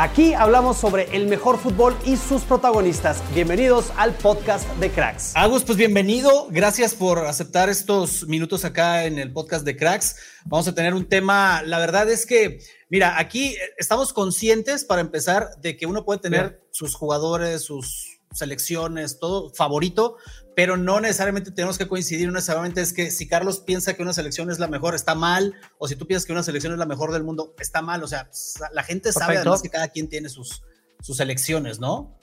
[0.00, 3.20] Aquí hablamos sobre el mejor fútbol y sus protagonistas.
[3.34, 5.32] Bienvenidos al podcast de Cracks.
[5.34, 6.46] Agus, pues bienvenido.
[6.52, 10.14] Gracias por aceptar estos minutos acá en el podcast de Cracks.
[10.44, 15.50] Vamos a tener un tema, la verdad es que Mira, aquí estamos conscientes para empezar
[15.60, 20.16] de que uno puede tener sus jugadores, sus selecciones, todo favorito,
[20.58, 22.26] pero no necesariamente tenemos que coincidir.
[22.26, 25.54] No necesariamente es que si Carlos piensa que una selección es la mejor, está mal,
[25.78, 28.02] o si tú piensas que una selección es la mejor del mundo, está mal.
[28.02, 30.64] O sea, pues, la gente sabe además que cada quien tiene sus,
[31.00, 32.18] sus selecciones, ¿no?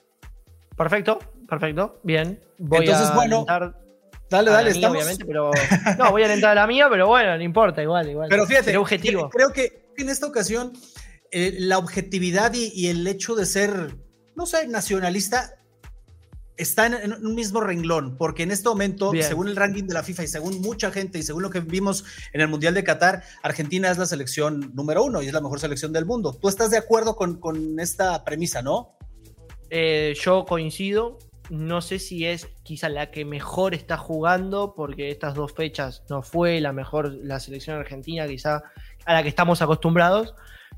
[0.76, 2.44] Perfecto, perfecto, bien.
[2.58, 3.46] Voy Entonces, bueno,
[4.30, 4.98] Dale, dale, estamos...
[4.98, 5.52] obviamente, pero
[5.98, 8.28] no, voy a entrar a la mía, pero bueno, no importa, igual, igual.
[8.28, 9.30] Pero fíjate, objetivo.
[9.30, 10.74] creo que en esta ocasión
[11.32, 13.96] eh, la objetividad y, el hecho de ser,
[14.36, 15.55] no sé, nacionalista
[16.58, 20.24] está en, un mismo renglón, porque en este momento, según el ranking de la FIFA
[20.24, 23.92] y según mucha gente y según lo que vimos en el Mundial de Qatar, Argentina
[23.92, 26.38] es la selección número uno y es la mejor selección del mundo.
[26.40, 28.98] ¿Tú estás de acuerdo con, esta premisa, no?
[29.70, 31.18] Eh, yo coincido.
[31.52, 36.24] No sé si es quizá la que mejor está jugando, porque estas dos fechas no
[36.24, 38.64] fue la mejor la selección argentina, quizá
[39.06, 40.34] a la que estamos acostumbrados,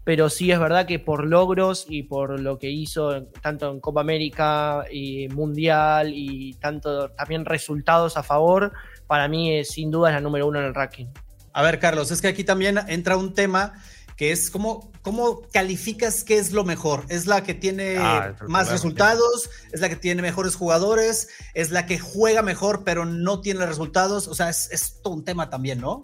[0.07, 3.99] pero sí es verdad que por logros y por lo que hizo tanto en Copa
[3.99, 8.71] América y Mundial y tanto también resultados a favor,
[9.05, 11.07] para mí es, sin duda es la número uno en el ranking.
[11.51, 13.83] A ver, Carlos, es que aquí también entra un tema
[14.15, 17.03] que es cómo, cómo calificas qué es lo mejor.
[17.09, 19.49] ¿Es la que tiene ah, más resultados?
[19.73, 21.27] ¿Es la que tiene mejores jugadores?
[21.53, 24.29] ¿Es la que juega mejor pero no tiene resultados?
[24.29, 26.01] O sea, es, es todo un tema también, ¿no?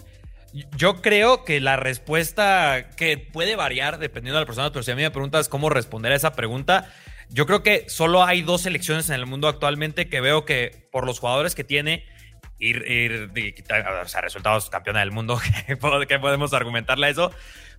[0.77, 4.95] Yo creo que la respuesta que puede variar dependiendo de la persona, pero si a
[4.95, 6.93] mí me preguntas cómo responder a esa pregunta,
[7.29, 11.07] yo creo que solo hay dos selecciones en el mundo actualmente que veo que por
[11.07, 12.05] los jugadores que tiene,
[12.59, 13.31] ir,
[14.03, 15.41] o sea, resultados campeona del mundo,
[16.07, 17.31] que podemos argumentarle a eso,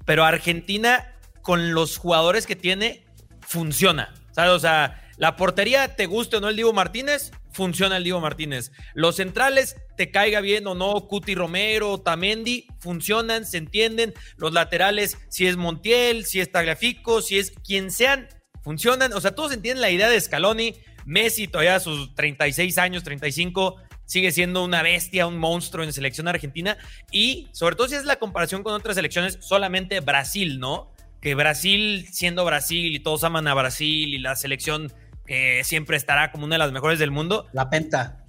[0.04, 3.04] pero Argentina con los jugadores que tiene
[3.41, 4.12] funciona.
[4.36, 8.72] O sea, la portería, te guste o no el Divo Martínez, funciona el Divo Martínez.
[8.94, 14.12] Los centrales, te caiga bien o no, Cuti Romero, Tamendi, funcionan, se entienden.
[14.37, 18.28] Los laterales, si es Montiel, si es Tagliafico, si es quien sean,
[18.62, 19.12] funcionan.
[19.12, 20.75] O sea, todos entienden la idea de Scaloni.
[21.06, 23.76] Messi, todavía a sus 36 años, 35,
[24.06, 26.76] sigue siendo una bestia, un monstruo en selección argentina.
[27.12, 30.92] Y sobre todo si es la comparación con otras selecciones, solamente Brasil, ¿no?
[31.21, 34.92] Que Brasil, siendo Brasil y todos aman a Brasil y la selección
[35.26, 37.46] que siempre estará como una de las mejores del mundo.
[37.52, 38.24] La penta.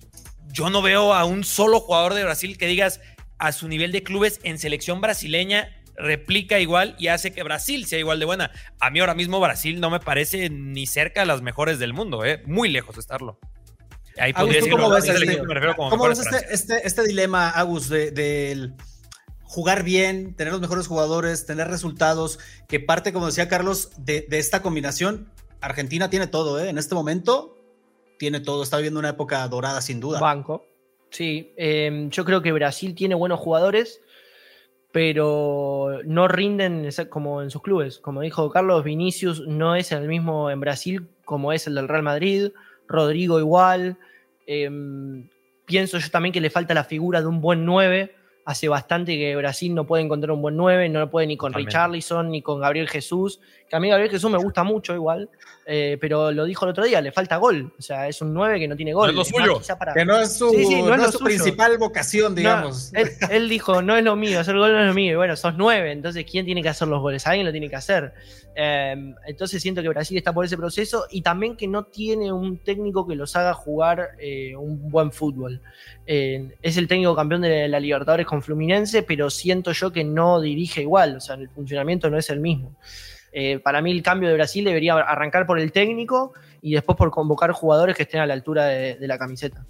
[0.52, 3.02] Yo no veo a un solo jugador de Brasil que digas
[3.38, 8.00] a su nivel de clubes en selección brasileña replica igual y hace que Brasil sea
[8.00, 8.52] igual de buena.
[8.80, 12.26] A mí ahora mismo Brasil no me parece ni cerca de las mejores del mundo,
[12.26, 12.42] ¿eh?
[12.46, 13.40] muy lejos de estarlo.
[14.18, 15.40] Ahí podría ¿cómo ves, este,
[15.76, 18.72] ¿cómo ves este, este, este, dilema, Agus, de,
[19.44, 24.40] jugar bien, tener los mejores jugadores, tener resultados, que parte, como decía Carlos, de, de
[24.40, 25.30] esta combinación
[25.62, 26.70] Argentina tiene todo, ¿eh?
[26.70, 27.58] En este momento
[28.18, 28.64] tiene todo.
[28.64, 30.20] Está viviendo una época dorada, sin duda.
[30.20, 30.66] Banco.
[31.10, 34.02] Sí, em, yo creo que Brasil tiene buenos jugadores,
[34.92, 38.00] pero no rinden como en sus clubes.
[38.00, 42.04] Como dijo Carlos, Vinicius no es el mismo en Brasil como es el del Real
[42.04, 42.52] Madrid.
[42.88, 43.98] Rodrigo igual.
[44.48, 45.30] Em,
[45.66, 49.36] pienso yo también que le falta la figura de un buen 9 hace bastante que
[49.36, 52.60] Brasil no puede encontrar un buen 9, no lo puede ni con Richarlison ni con
[52.60, 55.30] Gabriel Jesús, que a mí Gabriel Jesús me gusta mucho igual,
[55.66, 58.60] eh, pero lo dijo el otro día, le falta gol, o sea, es un 9
[58.60, 59.08] que no tiene gol.
[59.08, 59.62] No es lo suyo,
[59.96, 62.92] que no es su, principal vocación, digamos.
[63.32, 65.56] él, dijo, no es lo mío, hacer gol no es lo mío, y bueno, sos
[65.58, 67.26] 9, entonces ¿quién tiene que hacer los goles?
[67.26, 68.14] Alguien lo tiene que hacer.
[68.54, 72.60] Em, entonces siento que Brasil está por ese proceso y también que no tiene un
[72.60, 75.62] técnico que los haga jugar eh, un buen fútbol.
[76.06, 80.82] es el técnico campeón de la Libertadores con Fluminense, pero siento yo que no dirige
[80.82, 82.76] igual, o sea, el funcionamiento no es el mismo.
[83.38, 87.12] Eh, para mí el cambio de Brasil debería arrancar por el técnico y después por
[87.12, 89.66] convocar jugadores que estén a la altura de, la camiseta.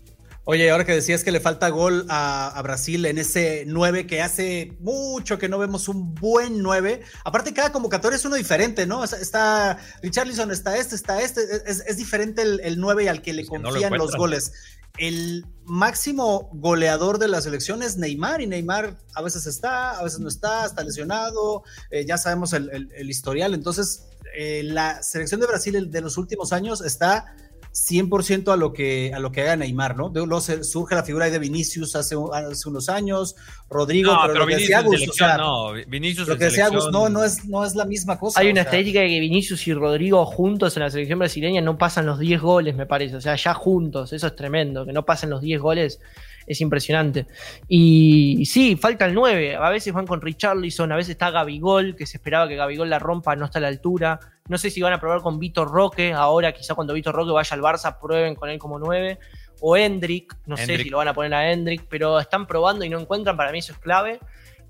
[0.47, 4.77] Oye, ahora que decías que le falta gol a, Brasil en ese 9 que hace
[4.79, 7.01] mucho que no vemos un buen 9.
[7.23, 9.03] Aparte, cada convocatoria es uno diferente, ¿no?
[9.03, 11.41] Está Richarlison, está este, está este.
[11.65, 14.53] Es, diferente el, el, 9 al que le confían los goles.
[14.99, 20.19] El máximo goleador de la selección es Neymar y Neymar a veces está, a veces
[20.19, 23.55] no está, está lesionado, eh, ya sabemos el, historial.
[23.55, 24.03] Entonces,
[24.37, 27.35] eh, la selección de Brasil de los últimos años está
[27.75, 30.09] 100% a lo que a lo que haga Neymar, ¿no?
[30.13, 33.35] Luego surge la figura de Vinicius hace, hace unos años,
[33.69, 35.01] Rodrigo, no, pero, lo que decía Gus,
[35.37, 38.39] no, Vinicius lo que decía no, no es, no es la misma cosa.
[38.39, 42.05] Hay una estadística de que Vinicius y Rodrigo juntos en la selección brasileña no pasan
[42.05, 45.29] los 10 goles, me parece, o sea, ya juntos, eso es tremendo, que no pasen
[45.29, 45.99] los 10 goles
[46.47, 47.25] es impresionante.
[47.67, 49.55] Y, sí, falta el 9.
[49.55, 52.99] A veces van con Richarlison, a veces está Gabigol, que se esperaba que Gabigol la
[52.99, 54.19] rompa, no está a la altura.
[54.47, 56.13] No sé si van a probar con Vitor Roque.
[56.13, 59.19] Ahora, quizá cuando Vitor Roque vaya al Barça, prueben con él como 9.
[59.61, 62.89] O Hendrik, no sé si lo van a poner a Hendrik, pero están probando y
[62.89, 63.37] no encuentran.
[63.37, 64.19] Para mí eso es clave.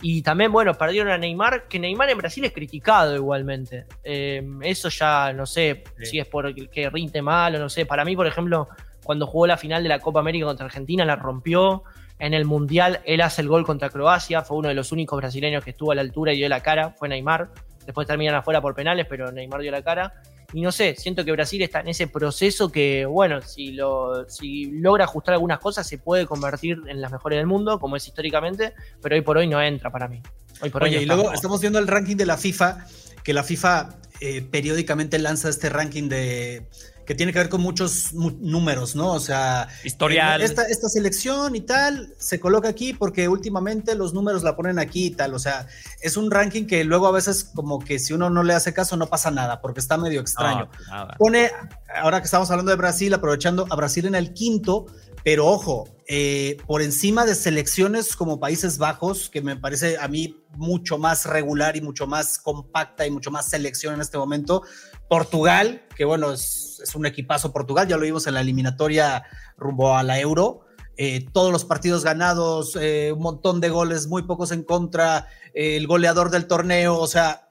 [0.02, 3.86] Y también, bueno, perdieron a Neymar, que Neymar en Brasil es criticado igualmente.
[4.04, 7.86] Eh, eso ya no sé si es porque rinde mal o no sé.
[7.86, 8.68] Para mí, por ejemplo,
[9.06, 11.84] cuando jugó la final de la Copa América contra Argentina, la rompió.
[12.18, 15.64] En el Mundial, él hace el gol contra Croacia, fue uno de los únicos brasileños
[15.64, 17.52] que estuvo a la altura y dio la cara, fue Neymar.
[17.86, 20.14] Después terminan afuera por penales, pero Neymar dio la cara.
[20.54, 24.72] Y no sé, siento que Brasil está en ese proceso que, bueno, si, lo, si
[24.72, 28.74] logra ajustar algunas cosas, se puede convertir en las mejores del mundo, como es históricamente,
[29.04, 30.24] pero hoy por hoy no entra para mí.
[30.62, 32.86] Hoy por Oye, y luego estamos viendo el ranking de la FIFA,
[33.24, 33.90] que la FIFA
[34.22, 36.68] eh, periódicamente lanza este ranking de
[37.06, 39.14] que tiene que ver con muchos números, ¿no?
[39.14, 40.42] O sea, historial.
[40.42, 45.08] Esta, esta, selección y tal se coloca aquí porque últimamente los números la ponen aquí
[45.08, 45.34] y tal.
[45.34, 45.68] O sea,
[46.02, 48.98] es un ranking que luego a veces como que si uno no le hace caso
[48.98, 50.70] no pasa nada porque está medio extraño.
[51.18, 51.52] Pone,
[51.94, 54.88] ahora que estamos hablando de Brasil, aprovechando a Brasil en el quinto,
[55.24, 60.44] pero ojo, eh, por encima de selecciones como Países Bajos, que me parece a mí
[60.56, 64.64] mucho más regular y mucho más compacta y mucho más selección en este momento,
[65.10, 69.24] Portugal, que bueno, es, un equipazo Portugal, ya lo vimos en la eliminatoria
[69.58, 70.62] rumbo a la Euro.
[70.98, 75.88] Eh, todos los partidos ganados, eh, un montón de goles, muy pocos en contra, el
[75.88, 77.46] goleador del torneo, o sea,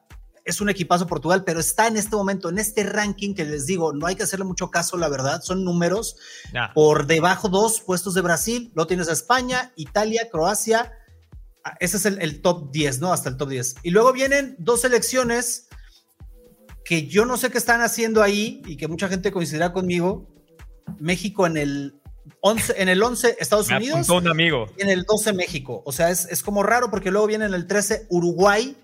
[0.44, 3.92] es un equipazo Portugal, pero está en este momento, en este ranking que les digo,
[3.92, 6.16] no hay que hacerle mucho caso, la verdad, son números.
[6.74, 10.92] Por debajo dos puestos de Brasil, lo tienes a España, Italia, Croacia.
[11.64, 13.12] Ah, ese es el, top 10, ¿no?
[13.12, 13.76] Hasta el top 10.
[13.82, 15.68] Y luego vienen dos selecciones
[16.84, 20.28] que yo no sé qué están haciendo ahí y que mucha gente coincidirá conmigo.
[20.98, 22.00] México en el
[22.40, 24.08] 11, en el 11 Estados Unidos.
[24.08, 24.66] Un amigo.
[24.78, 25.82] Y en el 12 México.
[25.86, 28.76] O sea, es, es como raro porque luego viene en el 13 Uruguay,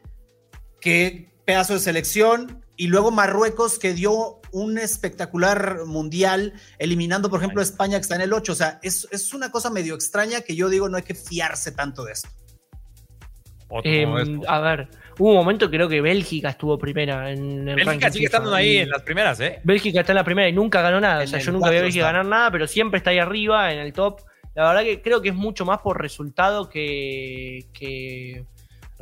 [0.81, 7.61] que pedazo de selección, y luego Marruecos que dio un espectacular mundial, eliminando, por ejemplo,
[7.61, 8.53] a España que está en el 8.
[8.53, 11.73] O sea, es, es, una cosa medio extraña que yo digo no hay que fiarse
[11.73, 12.31] tanto de esto.
[13.85, 14.89] Em, a ver,
[15.19, 18.91] hubo un momento creo que Bélgica estuvo primera en el Bélgica sigue estando ahí en
[18.91, 19.61] las primeras, ¿eh?
[19.63, 21.25] Bélgica está en la primera y nunca ganó nada.
[21.25, 23.79] o sea, yo nunca vi a Bélgica ganar nada, pero siempre está ahí arriba en
[23.79, 24.21] el top.
[24.55, 28.45] La verdad que creo que es mucho más por resultado que, que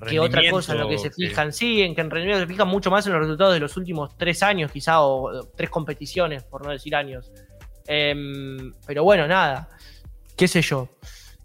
[0.06, 1.52] que otra cosa en lo que se fijan.
[1.52, 4.16] Sí, en que en realidad se fijan mucho más en los resultados de los últimos
[4.16, 7.32] tres años, quizá, o tres competiciones, por no decir años.
[7.86, 9.68] Em, pero bueno, nada.
[10.36, 10.88] ¿Qué sé yo?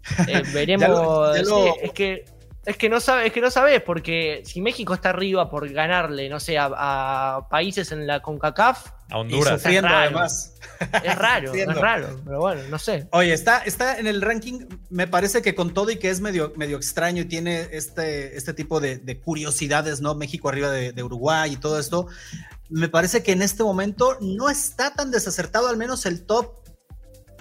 [0.28, 1.34] Eh, veremos.
[1.82, 2.26] es que
[2.66, 6.28] es que no sabes, es que no sabes, porque si México está arriba por ganarle,
[6.28, 9.96] no sé, a, países en la CONCACAF, a Honduras, es raro.
[9.96, 10.54] además.
[11.02, 13.06] Es raro, es raro, pero bueno, no sé.
[13.12, 16.52] Oye, está, está en el ranking, me parece que con todo y que es medio,
[16.56, 20.14] medio extraño y tiene este, este tipo de, curiosidades, ¿no?
[20.14, 22.06] México arriba de, de Uruguay y todo esto,
[22.70, 26.54] me parece que en este momento no está tan desacertado, al menos el top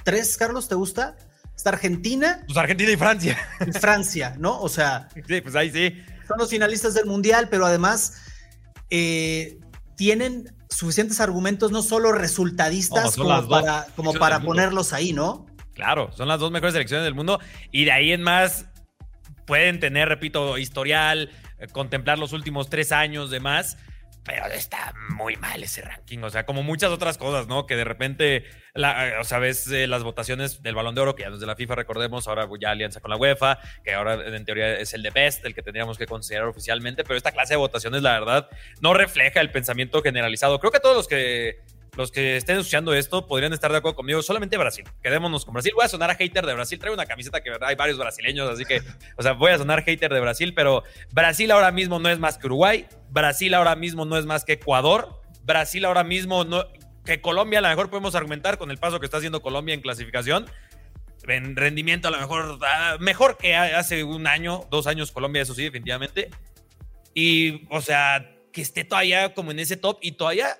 [0.03, 1.15] 3, Carlos, ¿te gusta?
[1.63, 2.41] Está Argentina.
[2.45, 3.37] Pues Argentina y Francia.
[3.65, 4.59] Y Francia, ¿no?
[4.59, 5.07] O sea.
[5.25, 5.97] Sí, pues ahí sí.
[6.27, 8.21] Son los finalistas del Mundial, pero además
[8.89, 9.59] eh,
[9.95, 15.45] tienen suficientes argumentos, no solo resultadistas, como, para, como para ponerlos ahí, ¿no?
[15.73, 17.39] Claro, son las dos mejores selecciones del mundo.
[17.71, 18.65] Y de ahí en más
[19.45, 23.77] pueden tener, repito, historial, eh, contemplar los últimos tres años de más
[24.23, 26.19] pero está muy mal ese ranking.
[26.19, 27.65] O sea, como muchas otras cosas, ¿no?
[27.65, 31.23] Que de repente, la, o sea, ves eh, las votaciones del Balón de Oro, que
[31.23, 34.77] ya desde la FIFA recordemos, ahora ya alianza con la UEFA, que ahora en teoría
[34.77, 38.01] es el de Best, el que tendríamos que considerar oficialmente, pero esta clase de votaciones,
[38.01, 38.49] la verdad,
[38.81, 40.59] no refleja el pensamiento generalizado.
[40.59, 41.59] Creo que todos los que
[41.95, 44.21] los que estén escuchando esto podrían estar de acuerdo conmigo.
[44.21, 44.85] Solamente Brasil.
[45.01, 45.73] Quedémonos con Brasil.
[45.75, 46.79] Voy a sonar a hater de Brasil.
[46.79, 48.81] Traigo una camiseta que hay varios brasileños, así que,
[49.15, 52.37] o sea, voy a sonar hater de Brasil, pero Brasil ahora mismo no es más
[52.37, 52.87] que Uruguay.
[53.09, 55.21] Brasil ahora mismo no es más que Ecuador.
[55.43, 56.65] Brasil ahora mismo no.
[57.05, 59.81] Que Colombia, a lo mejor podemos argumentar con el paso que está haciendo Colombia en
[59.81, 60.45] clasificación.
[61.27, 65.53] en rendimiento a lo mejor ah, mejor que hace un año, dos años Colombia, eso
[65.53, 66.29] sí, definitivamente.
[67.13, 70.57] Y, o sea, que esté todavía como en ese top y todavía,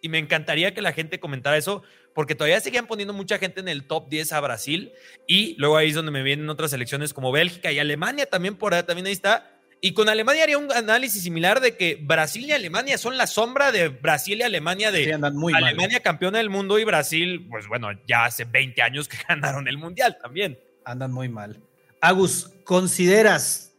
[0.00, 1.82] y me encantaría que la gente comentara eso,
[2.14, 4.92] porque todavía seguían poniendo mucha gente en el top 10 a Brasil
[5.26, 8.74] y luego ahí es donde me vienen otras selecciones como Bélgica y Alemania también por
[8.74, 9.56] ahí, también ahí está.
[9.82, 13.72] Y con Alemania haría un análisis similar de que Brasil y Alemania son la sombra
[13.72, 18.44] de Brasil y Alemania de Alemania campeona del mundo y Brasil, pues bueno, ya hace
[18.44, 20.58] 20 años que ganaron el mundial también.
[20.84, 21.62] Andan muy mal.
[22.02, 23.72] Agus, ¿consideras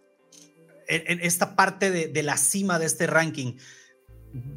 [0.88, 3.58] en, esta parte de, de la cima de este ranking?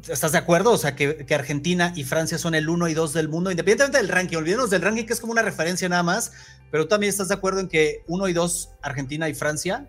[0.07, 0.71] ¿Estás de acuerdo?
[0.71, 4.07] O sea, que, Argentina y Francia son el 1 y 2 del mundo, independientemente del
[4.07, 4.37] ranking.
[4.37, 6.31] Olvídenos del ranking, que es como una referencia nada más.
[6.71, 9.87] Pero también estás de acuerdo en que 1 y 2 Argentina y Francia.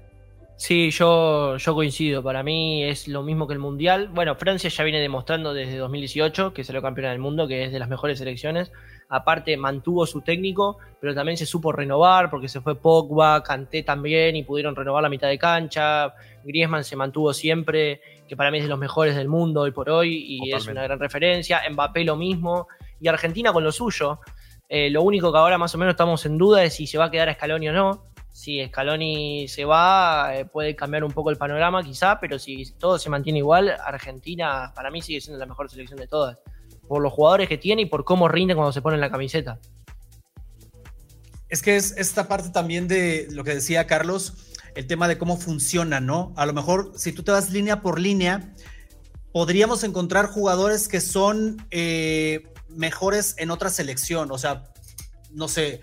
[0.57, 2.23] Sí, yo, yo coincido.
[2.23, 4.09] Para mí es lo mismo que el Mundial.
[4.09, 7.79] Bueno, Francia ya viene demostrando desde 2018 que salió campeona del mundo, que es de
[7.79, 8.73] las mejores selecciones.
[9.09, 14.35] Aparte, mantuvo su técnico, pero también se supo renovar porque se fue Pogba, Kanté también
[14.35, 16.15] y pudieron renovar la mitad de cancha.
[16.43, 19.89] Griezmann se mantuvo siempre que para mí es de los mejores del mundo hoy por
[19.89, 21.63] hoy y es una gran referencia.
[21.71, 22.69] Mbappé lo mismo.
[23.01, 24.21] Y Argentina con lo suyo.
[24.69, 27.07] Eh, lo único que ahora más o menos estamos en duda es si se va
[27.07, 28.07] a quedar a Scaloni o no.
[28.31, 32.99] Si Scaloni se va, eh, puede cambiar un poco el panorama quizá, pero si todo
[32.99, 36.39] se mantiene igual, Argentina para mí sigue siendo la mejor selección de todas.
[36.87, 39.59] Por los jugadores que tiene y por cómo rinde cuando se pone en la camiseta.
[41.49, 44.35] Es que es esta parte también de lo que decía Carlos,
[44.77, 46.33] el tema de cómo funciona, ¿no?
[46.37, 48.55] A lo mejor si tú te vas línea por línea,
[49.33, 54.65] podríamos encontrar jugadores que son eh, mejores en otra selección, o sea,
[55.31, 55.81] no sé,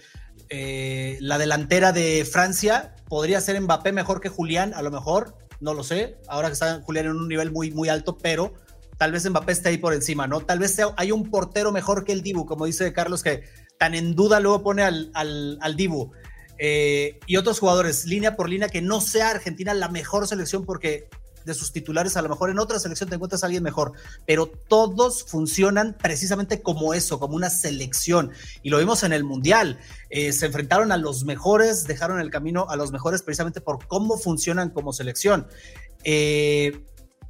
[0.50, 5.73] eh, la delantera de Francia podría ser Mbappé mejor que Julián, a lo mejor, no
[5.73, 8.53] lo sé, ahora que está Julián en un nivel muy, muy alto, pero
[9.00, 10.41] tal vez Mbappé esté ahí por encima, ¿no?
[10.41, 13.43] Tal vez hay un portero mejor que el Dibu, como dice Carlos, que
[13.79, 16.12] tan en duda luego pone al, al, al Dibu.
[16.57, 21.07] Eh, y otros jugadores, línea por línea, que no sea Argentina la mejor selección porque
[21.45, 23.93] de sus titulares, a lo mejor en otra selección te encuentras a alguien mejor,
[24.25, 28.31] pero todos funcionan precisamente como eso, como una selección.
[28.62, 29.79] Y lo vimos en el Mundial.
[30.10, 34.17] Eh, se enfrentaron a los mejores, dejaron el camino a los mejores precisamente por cómo
[34.17, 35.48] funcionan como selección.
[36.03, 36.83] Eh,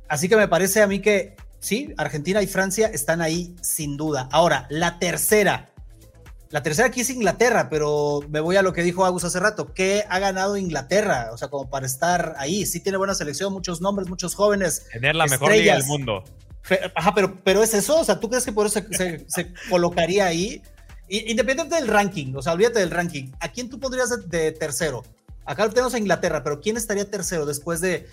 [0.08, 4.30] así que me parece a mí que sí, Argentina y Francia están ahí sin duda.
[4.32, 5.73] Ahora, la tercera,
[6.53, 9.74] la tercera aquí es Inglaterra, pero me voy a lo que dijo Agus hace rato.
[9.74, 11.31] ¿Qué ha ganado Inglaterra?
[11.33, 12.67] O sea, como para estar ahí.
[12.67, 14.86] Sí tiene buena selección, muchos nombres, muchos jóvenes.
[14.93, 16.24] Tener la mejor liga del mundo.
[16.93, 18.00] Ajá, pero, pero es eso.
[18.00, 20.62] O sea, ¿tú crees que por eso se, colocaría ahí?
[21.10, 23.31] Independiente del ranking, o sea, olvídate del ranking.
[23.39, 25.03] ¿A quién tú pondrías de, tercero?
[25.45, 28.05] Acá tenemos a Inglaterra, pero ¿quién estaría tercero después de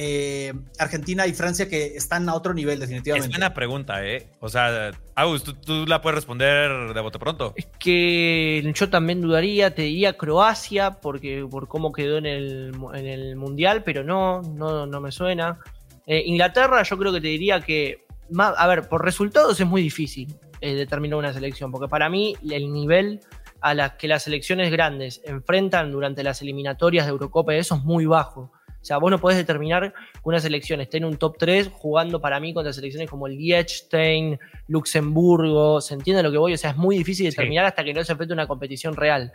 [0.00, 3.26] eh, Argentina y Francia que están a otro nivel definitivamente.
[3.26, 4.28] Es buena pregunta, ¿eh?
[4.38, 7.52] O sea, Agus, ¿tú, la puedes responder de bote pronto.
[7.56, 13.06] Es que yo también dudaría, te diría Croacia, porque por cómo quedó en el, en
[13.06, 15.58] el Mundial, pero no, no, no me suena.
[16.06, 18.06] Eh, Inglaterra yo creo que te diría que,
[18.38, 22.72] a ver, por resultados es muy difícil eh, determinar una selección, porque para mí el
[22.72, 23.18] nivel
[23.60, 28.06] a las que las selecciones grandes enfrentan durante las eliminatorias de Eurocopa eso es muy
[28.06, 28.52] bajo.
[28.88, 32.22] O sea, vos no podés determinar que una selección esté en un top 3 jugando
[32.22, 36.54] para mí contra selecciones como el Liechtenstein, Luxemburgo, ¿se entiende lo que voy?
[36.54, 39.30] O sea, es muy difícil determinar hasta que no se enfrente una competición real.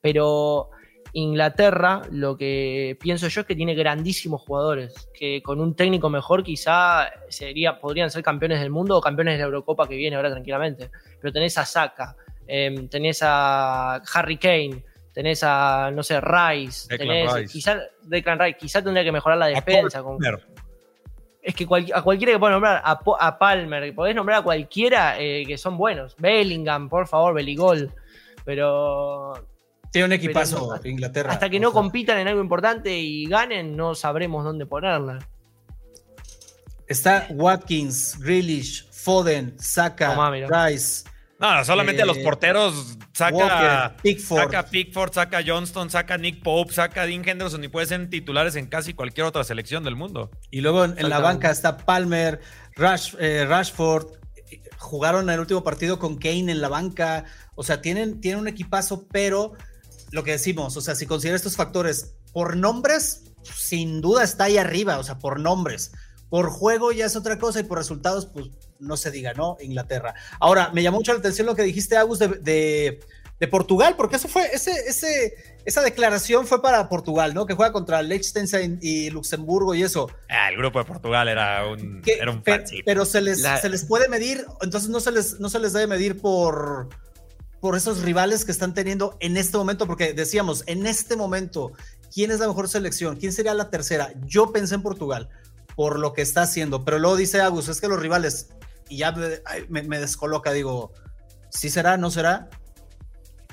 [0.00, 0.70] Pero
[1.12, 6.42] Inglaterra, lo que pienso yo es que tiene grandísimos jugadores, que con un técnico mejor
[6.42, 10.32] quizá sería, podrían ser campeones del mundo o campeones de la Eurocopa que viene ahora
[10.32, 10.90] tranquilamente.
[11.20, 12.16] Pero tenés a Saka,
[12.48, 14.82] em, tenés a Harry Kane,
[15.16, 17.50] tenés a, no sé, Rice, tenés, Rice.
[17.50, 20.04] quizá Declan Rice, quizá tendría que mejorar la defensa.
[21.40, 25.56] es que a cualquiera que pueda nombrar, a, Palmer, podés nombrar a cualquiera eh, que
[25.56, 26.16] son buenos.
[26.18, 27.94] Bellingham, por favor, Beligol,
[28.44, 29.42] pero...
[29.90, 31.32] Tiene un equipazo Inglaterra.
[31.32, 35.26] Hasta que no compitan en algo importante y ganen, no sabremos dónde ponerla.
[36.86, 40.14] Está Watkins, Grealish, Foden, Saka,
[40.46, 41.04] Rice,
[41.38, 44.42] no, solamente a los eh, porteros saca Pickford.
[44.42, 48.66] saca Pickford, saca Johnston, saca Nick Pope, saca Dean Henderson y puede ser titulares en
[48.66, 50.30] casi cualquier otra selección del mundo.
[50.50, 52.40] Y luego en, la banca está Palmer,
[53.18, 54.06] eh, Rashford.
[54.78, 57.24] Jugaron el último partido con Kane en la banca.
[57.54, 59.54] O sea, tienen, tienen un equipazo, pero
[60.10, 64.58] lo que decimos, o sea, si consideras estos factores por nombres, sin duda está ahí
[64.58, 65.92] arriba, o sea, por nombres.
[66.28, 69.56] Por juego ya es otra cosa y por resultados, pues no se diga, ¿no?
[69.60, 70.14] Inglaterra.
[70.40, 73.00] Ahora, me llamó mucho la atención lo que dijiste, Agus, de,
[73.50, 75.34] Portugal, porque eso fue, ese, ese,
[75.66, 77.44] esa declaración fue para Portugal, ¿no?
[77.44, 80.10] Que juega contra Liechtenstein y Luxemburgo y eso.
[80.30, 84.08] Ah, el grupo de Portugal era un, era un Pero, se les, se les puede
[84.08, 86.88] medir, entonces no se les, no se les debe medir por
[87.60, 91.72] por esos rivales que están teniendo en este momento, porque decíamos, en este momento,
[92.14, 93.16] ¿quién es la mejor selección?
[93.16, 94.12] ¿Quién sería la tercera?
[94.24, 95.28] Yo pensé en Portugal
[95.74, 98.50] por lo que está haciendo, pero luego dice Agus, es que los rivales,
[98.88, 99.12] y ya
[99.68, 100.92] me, descoloca, digo,
[101.50, 101.96] ¿sí será?
[101.96, 102.48] ¿No será?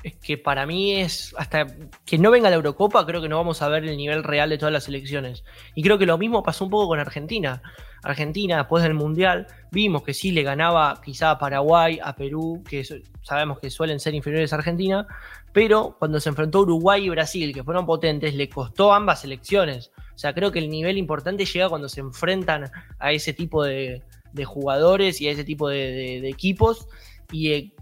[0.04, 1.66] es que para mí es hasta
[2.04, 4.58] que no venga la Eurocopa, creo que no vamos a ver el nivel real de
[4.58, 5.44] todas las selecciones.
[5.74, 7.62] Y creo que lo mismo pasó un poco con Argentina.
[8.02, 12.84] Argentina, después del Mundial, vimos que sí le ganaba quizá a Paraguay, a Perú, que
[13.22, 15.06] sabemos que suelen ser inferiores a Argentina,
[15.54, 19.90] pero cuando se enfrentó Uruguay y Brasil, que fueron potentes, le costó ambas selecciones.
[20.14, 24.02] O sea, creo que el nivel importante llega cuando se enfrentan a ese tipo de,
[24.44, 26.88] jugadores y a ese tipo de, equipos.
[27.30, 27.74] Y eh,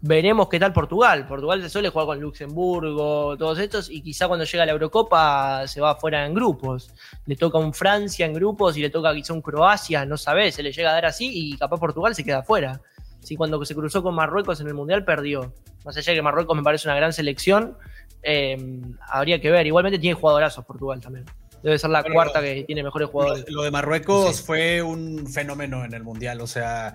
[0.00, 1.26] Veremos qué tal Portugal.
[1.26, 5.80] Portugal se suele jugar con Luxemburgo, todos estos, y quizá cuando llega la Eurocopa se
[5.80, 6.92] va fuera en grupos.
[7.26, 10.62] Le toca un Francia en grupos y le toca quizá un Croacia, no sabes, se
[10.62, 12.80] le llega a dar así y capaz Portugal se queda fuera.
[13.20, 15.52] Sí, cuando se cruzó con Marruecos en el Mundial perdió.
[15.84, 17.76] Más allá de que Marruecos me parece una gran selección,
[18.22, 19.66] em, habría que ver.
[19.66, 21.24] Igualmente tiene jugadorazos Portugal también.
[21.62, 23.44] Debe ser la cuarta que tiene mejores jugadores.
[23.48, 26.40] Lo, de Marruecos fue un fenómeno en el Mundial.
[26.40, 26.94] O sea,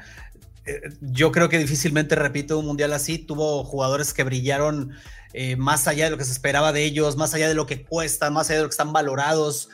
[0.65, 3.17] eh, yo creo que difícilmente repito un mundial así.
[3.17, 4.93] Tuvo jugadores que brillaron
[5.33, 7.83] eh, más allá de lo que se esperaba de ellos, más allá de lo que
[7.83, 9.69] cuestan, más allá de lo que están valorados.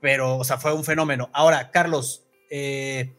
[0.00, 1.30] Pero, o sea, fue un fenómeno.
[1.32, 3.14] Ahora, Carlos, eh,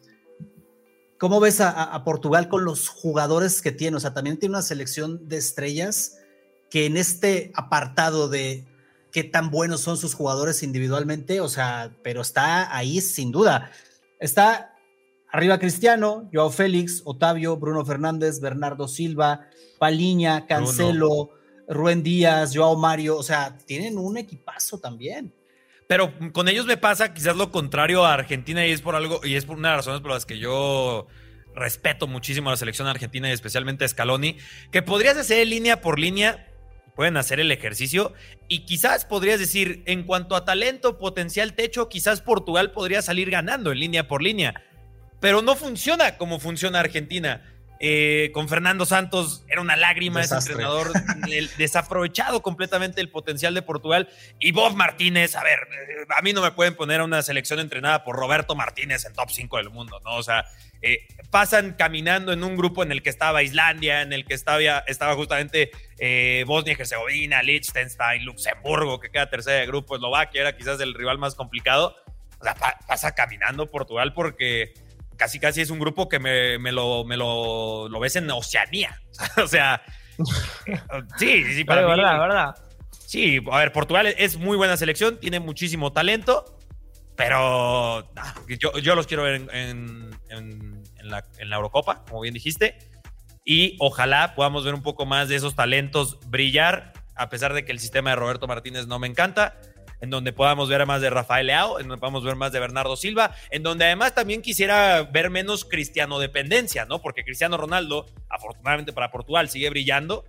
[1.18, 3.96] ¿cómo ves a, Portugal con los jugadores que tiene?
[3.96, 6.18] O sea, también tiene una selección de estrellas
[6.70, 8.66] que en este apartado de
[9.16, 13.70] qué tan buenos son sus jugadores individualmente, o sea, pero está ahí sin duda.
[14.20, 14.74] Está
[15.32, 21.30] Arriba Cristiano, Joao Félix, Otavio, Bruno Fernández, Bernardo Silva, Paliña, Cancelo,
[21.66, 25.32] Ruen Díaz, Joao Mario, o sea, tienen un equipazo también.
[25.88, 29.36] Pero con ellos me pasa quizás lo contrario a Argentina y es por algo, y
[29.36, 31.06] es por una de las razones por las que yo
[31.54, 34.36] respeto muchísimo a la selección argentina y especialmente a Scaloni,
[34.70, 36.52] que podrías hacer línea por línea,
[36.96, 38.14] pueden hacer el ejercicio
[38.48, 43.70] y quizás podrías decir, en cuanto a talento, potencial, techo, quizás Portugal podría salir ganando
[43.70, 44.64] en línea por línea
[45.20, 47.42] pero no funciona como funciona Argentina.
[47.78, 50.92] Eh, con Fernando Santos era una lágrima ese entrenador,
[51.58, 54.08] desaprovechado completamente el potencial de Portugal.
[54.38, 57.60] Y Bob Martínez, a ver, eh, a mí no me pueden poner a una selección
[57.60, 60.16] entrenada por Roberto Martínez en top 5 del mundo, ¿no?
[60.16, 60.46] O sea,
[60.82, 64.60] eh, pasan caminando en un grupo en el que estaba Islandia, en el que estaba,
[64.86, 65.70] estaba justamente
[66.46, 71.18] Bosnia y Herzegovina, Liechtenstein, Luxemburgo, que queda tercera de grupo, Eslovaquia era quizás el rival
[71.18, 71.96] más complicado.
[72.38, 72.54] O sea,
[72.86, 74.74] pasa caminando Portugal porque
[75.16, 79.00] casi casi es un grupo que me, lo, me lo, lo, ves en Oceanía.
[79.42, 79.82] o sea,
[81.18, 82.54] sí, sí, para mí, verdad, verdad.
[82.90, 86.58] Sí, a ver, Portugal es muy buena selección, tiene muchísimo talento,
[87.14, 88.12] pero
[88.48, 90.10] yo, los quiero ver en,
[91.02, 92.76] la, en la Eurocopa, como bien dijiste,
[93.44, 97.70] y ojalá podamos ver un poco más de esos talentos brillar, a pesar de que
[97.70, 99.56] el sistema de Roberto Martínez no me encanta
[100.00, 102.96] en donde podamos ver más de Rafael Leao, en donde podamos ver más de Bernardo
[102.96, 107.00] Silva, en donde además también quisiera ver menos cristiano dependencia, ¿no?
[107.00, 110.24] Porque Cristiano Ronaldo, afortunadamente para Portugal, sigue brillando,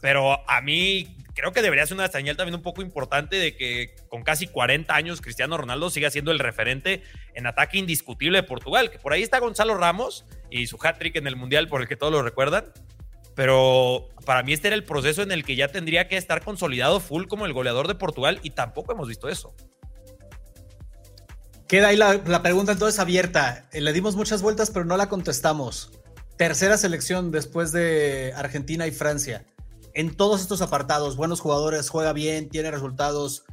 [0.00, 3.94] pero a mí creo que debería ser una señal también un poco importante de que
[4.08, 7.02] con casi 40 años Cristiano Ronaldo siga siendo el referente
[7.34, 11.28] en ataque indiscutible de Portugal, que por ahí está Gonzalo Ramos y su hat-trick en
[11.28, 12.64] el Mundial por el que todos lo recuerdan,
[13.38, 16.98] pero para mí este era el proceso en el que ya tendría que estar consolidado
[16.98, 19.54] full como el goleador de Portugal y tampoco hemos visto eso.
[21.68, 23.68] Queda ahí la, pregunta entonces abierta.
[23.70, 25.92] Eh, le dimos muchas vueltas, pero no la contestamos.
[26.36, 29.46] Tercera selección después de Argentina y Francia.
[29.94, 33.44] En todos estos apartados, buenos jugadores, juega bien, tiene resultados.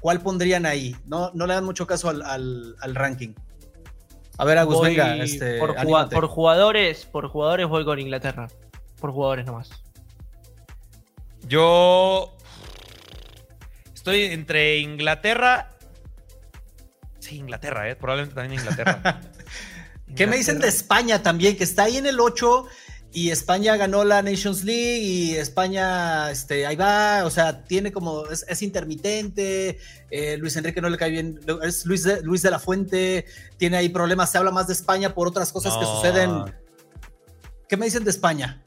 [0.00, 0.96] ¿Cuál pondrían ahí?
[1.04, 3.34] No, no le dan mucho caso al, ranking.
[4.38, 5.14] A ver, Agus, venga.
[5.16, 5.74] Este, por,
[6.08, 8.48] por, jugadores, por jugadores voy con Inglaterra
[9.00, 9.70] por jugadores nomás.
[11.46, 12.36] Yo
[13.94, 15.70] estoy entre Inglaterra.
[17.20, 17.96] Sí, Inglaterra, ¿eh?
[17.96, 19.20] probablemente también Inglaterra.
[20.16, 21.56] ¿Qué me dicen de España también?
[21.56, 22.66] Que está ahí en el 8
[23.12, 28.26] y España ganó la Nations League y España, este, ahí va, o sea, tiene como,
[28.26, 29.78] es, intermitente,
[30.10, 33.24] eh, Luis Enrique no le cae bien, es Luis de, Luis de la Fuente,
[33.56, 36.44] tiene ahí problemas, se habla más de España por otras cosas que suceden.
[37.68, 38.62] ¿Qué me dicen de España?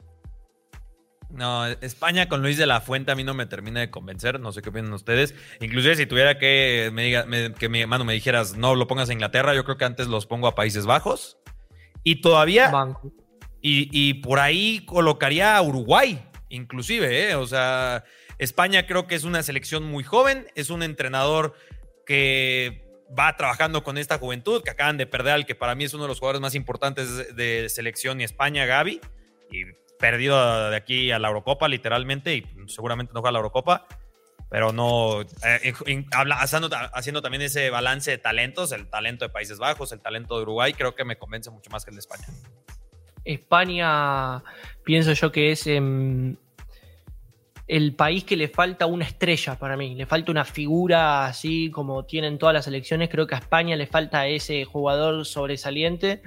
[1.32, 4.40] No, España con Luis de la Fuente a mí no me termina de convencer.
[4.40, 5.34] No sé qué opinan ustedes.
[5.60, 7.26] Inclusive si tuviera que me diga,
[7.58, 10.26] que mi hermano me dijeras, no lo pongas a Inglaterra, yo creo que antes los
[10.26, 11.38] pongo a Países Bajos.
[12.02, 12.72] Y todavía.
[13.62, 17.34] Y, y, por ahí colocaría a Uruguay, inclusive, ¿eh?
[17.34, 18.04] O sea,
[18.38, 20.46] España creo que es una selección muy joven.
[20.54, 21.54] Es un entrenador
[22.06, 25.94] que va trabajando con esta juventud, que acaban de perder al que para mí es
[25.94, 29.00] uno de los jugadores más importantes de selección y España, Gaby.
[29.50, 29.64] Y
[30.00, 33.86] perdido de aquí a la Eurocopa, literalmente, y seguramente no juega a la Eurocopa,
[34.50, 35.74] pero no, eh,
[36.32, 40.72] haciendo, también ese balance de talentos, el talento de Países Bajos, el talento de Uruguay,
[40.72, 42.26] creo que me convence mucho más que el de España.
[43.24, 44.42] España,
[44.82, 46.34] pienso yo que es em,
[47.68, 52.04] el país que le falta una estrella para mí, le falta una figura así como
[52.04, 56.22] tienen todas las elecciones, creo que a España le falta ese jugador sobresaliente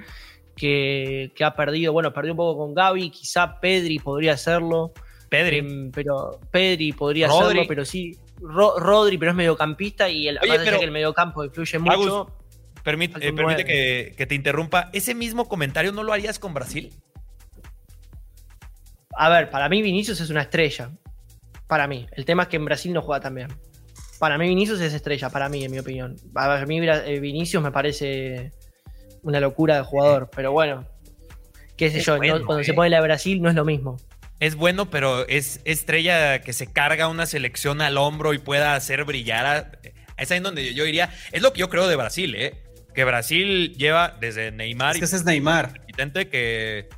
[0.56, 4.92] que, ha perdido, bueno, perdió un poco con Gaby, quizá Pedri podría hacerlo.
[5.28, 5.58] Pedri.
[5.58, 8.16] Em, pero Pedri podría hacerlo, pero sí.
[8.40, 12.36] Rodri, pero es mediocampista y el, Oye, que el mediocampo influye mucho.
[12.82, 14.90] permite, eh, permite que, te interrumpa.
[14.92, 16.92] ¿Ese mismo comentario no lo harías con Brasil?
[19.16, 20.90] A ver, para mí Vinicius es una estrella.
[21.66, 22.06] Para mí.
[22.12, 23.48] El tema es que en Brasil no juega tan bien.
[24.18, 26.16] Para mí Vinicius es estrella, para mí, en mi opinión.
[26.34, 28.52] A mí eh, Vinicius me parece
[29.24, 30.86] una locura de jugador, pero bueno,
[31.76, 32.74] qué sé yo, cuando se eh.
[32.74, 33.96] pone la Brasil no es lo mismo.
[34.40, 39.04] Es bueno, pero es estrella que se carga una selección al hombro y pueda hacer
[39.04, 39.78] brillar.
[40.16, 42.62] es ahí donde yo diría, es lo que yo creo de Brasil, ¿eh?
[42.94, 44.94] Que Brasil lleva desde Neymar.
[44.94, 45.80] Es que ese es Neymar.
[45.84, 46.88] Evidente que,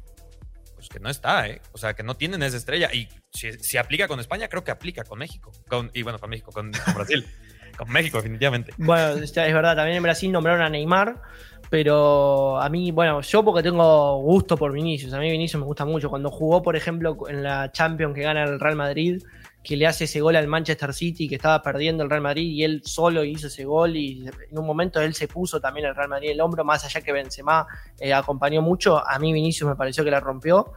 [0.75, 1.63] pues que no está, ¿eh?
[1.73, 2.93] O sea, que no tienen esa estrella.
[2.93, 5.53] Y si, aplica con España, creo que aplica con México.
[5.69, 7.27] Con, y bueno, con México, con, con Brasil.
[7.77, 8.73] con México, definitivamente.
[8.79, 11.23] Bueno, es verdad, también en Brasil nombraron a Neymar
[11.69, 15.85] pero a mí, bueno, yo porque tengo gusto por Vinicius, a mí Vinicius me gusta
[15.85, 16.09] mucho.
[16.09, 19.23] Cuando jugó, por ejemplo, en la Champions que gana el Real Madrid,
[19.65, 22.63] que le hace ese gol al Manchester City, que estaba perdiendo el Real Madrid y
[22.63, 26.09] él solo hizo ese gol y en un momento él se puso también el Real
[26.09, 27.67] Madrid el hombro, más allá que Benzema
[27.99, 30.73] eh, acompañó mucho, a mí Vinicius me pareció que la rompió.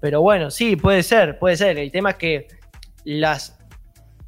[0.00, 1.78] Pero bueno, sí, puede ser, puede ser.
[1.78, 2.48] El tema es que
[3.04, 3.58] las,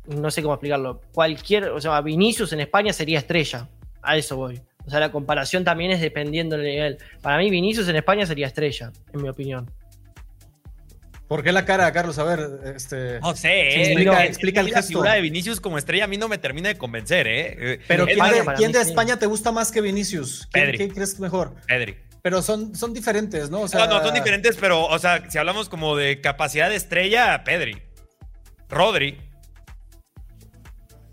[0.06, 3.68] no sé cómo explicarlo, cualquier, o sea, Vinicius en España sería estrella,
[4.02, 4.60] a eso voy.
[4.86, 6.98] O sea, la comparación también es dependiendo del nivel.
[7.22, 9.70] Para mí, Vinicius en España sería estrella, en mi opinión.
[11.26, 12.18] ¿Por qué la cara, Carlos?
[12.18, 13.18] A ver, este.
[13.20, 14.80] No sé, explica, explica el gesto.
[14.80, 17.80] La figura de Vinicius como estrella a mí no me termina de convencer, ¿eh?
[17.88, 20.46] Pero ¿quién, de, España te gusta más que Vinicius?
[20.52, 20.78] ¿Quién, Pedri.
[20.78, 21.54] ¿quién crees mejor?
[21.66, 21.96] Pedri.
[22.20, 23.62] Pero son, son diferentes, ¿no?
[23.62, 26.76] O sea, no, no, son diferentes, pero, o sea, si hablamos como de capacidad de
[26.76, 27.82] estrella, Pedri.
[28.68, 29.18] Rodri.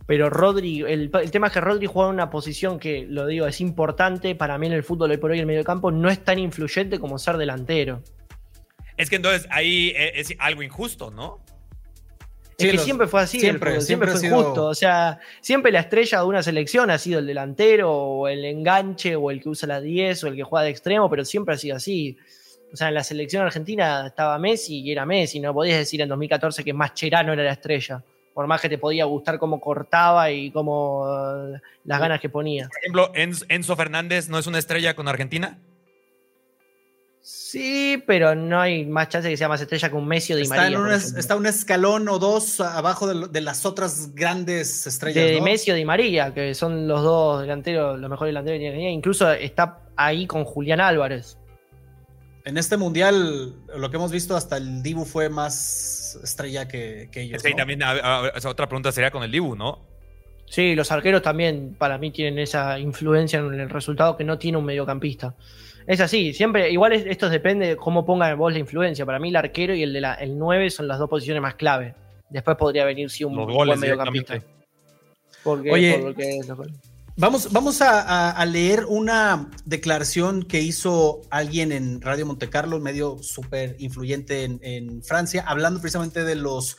[0.07, 3.61] Pero Rodri, el, tema es que Rodri juega en una posición que, lo digo, es
[3.61, 6.39] importante para mí en el fútbol hoy por hoy el medio campo, no es tan
[6.39, 8.03] influyente como ser delantero.
[8.97, 11.43] Es que entonces ahí e, es algo injusto, ¿no?
[12.57, 14.65] Es que siempre fue así, siempre, siempre, fue injusto.
[14.65, 19.15] O sea, siempre la estrella de una selección ha sido el delantero, o el enganche,
[19.15, 21.57] o el que usa la 10, o el que juega de extremo, pero siempre ha
[21.57, 22.17] sido así.
[22.71, 25.39] O sea, en la selección argentina estaba Messi y era Messi.
[25.39, 29.05] No podías decir en 2014 que Mascherano era la estrella por más que te podía
[29.05, 32.67] gustar cómo cortaba y cómo eh, las ganas que ponía.
[32.67, 33.11] Por ejemplo,
[33.49, 35.57] Enzo Fernández no es una estrella con Argentina.
[37.23, 40.35] Sí, pero no hay más chance de que sea más estrella que un Messi o
[40.35, 40.95] Di está María.
[40.95, 45.23] está un escalón o dos abajo de, las otras grandes estrellas.
[45.23, 48.91] De Messi o Di María, que son los dos delanteros, los mejores delanteros que tiene.
[48.91, 51.37] Incluso está ahí con Julián Álvarez.
[52.43, 57.37] En este mundial, lo que hemos visto hasta el Dibu fue más estrella que, ellos.
[57.37, 59.79] Es que también otra pregunta sería con el Dibu, ¿no?
[60.45, 64.57] Sí, los arqueros también para mí tienen esa influencia en el resultado que no tiene
[64.57, 65.33] un mediocampista.
[65.87, 69.05] Es así, siempre, igual esto depende de cómo pongan vos la influencia.
[69.05, 71.55] Para mí el arquero y el de la, el 9 son las dos posiciones más
[71.55, 71.95] clave.
[72.29, 74.41] Después podría venir si un buen mediocampista.
[75.43, 76.13] Porque, Oye,
[77.17, 83.75] Vamos, vamos a, leer una declaración que hizo alguien en Radio Montecarlo, un medio súper
[83.79, 86.77] influyente en, Francia, hablando precisamente de los,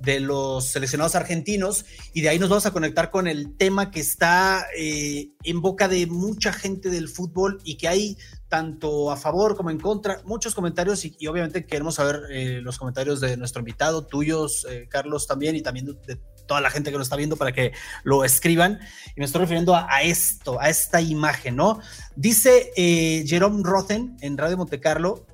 [0.00, 1.84] de los seleccionados argentinos.
[2.14, 5.88] Y de ahí nos vamos a conectar con el tema que está eh, en boca
[5.88, 8.16] de mucha gente del fútbol y que hay
[8.48, 13.20] tanto a favor como en contra, muchos comentarios y, obviamente queremos saber eh, los comentarios
[13.20, 16.20] de nuestro invitado, tuyos, eh, Carlos también y también de
[16.52, 17.72] toda la gente que lo está viendo para que
[18.04, 18.78] lo escriban.
[19.16, 21.80] Y me estoy refiriendo a, esto, a esta imagen, ¿no?
[22.14, 25.26] Dice eh, Jerome Rothen en Radio Montecarlo,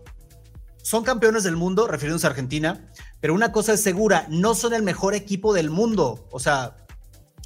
[0.81, 2.88] son campeones del mundo, refiriéndose a Argentina,
[3.20, 6.28] pero una cosa es segura, no son el mejor equipo del mundo.
[6.31, 6.76] O sea,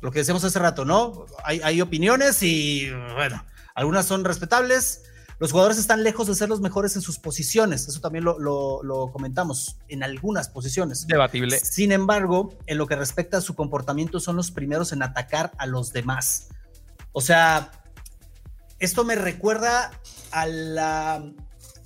[0.03, 1.25] lo que decíamos hace rato, ¿no?
[1.43, 3.43] Hay, hay opiniones y, bueno,
[3.75, 5.05] algunas son respetables,
[5.43, 9.77] los jugadores están lejos de ser los mejores en sus posiciones, eso también lo, comentamos,
[9.89, 11.05] en algunas posiciones.
[11.09, 11.59] Debatible.
[11.59, 15.67] Sin embargo, en lo que respecta a su comportamiento, son los primeros en atacar a
[15.67, 16.51] los demás.
[17.11, 17.73] O sea,
[18.79, 19.91] esto me recuerda
[20.31, 21.29] a la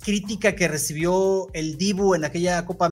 [0.01, 2.91] crítica que recibió el Dibu en aquella Copa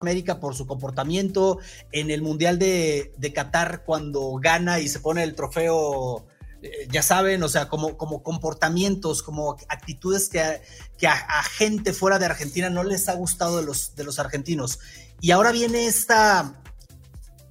[0.00, 1.58] América por su comportamiento
[1.92, 6.26] en el Mundial de, de Qatar cuando gana y se pone el trofeo,
[6.62, 10.62] eh, ya saben, o sea, como, como comportamientos, como actitudes que,
[10.96, 14.18] que a, a gente fuera de Argentina no les ha gustado de los, de los
[14.18, 14.78] argentinos.
[15.20, 16.62] Y ahora viene esta,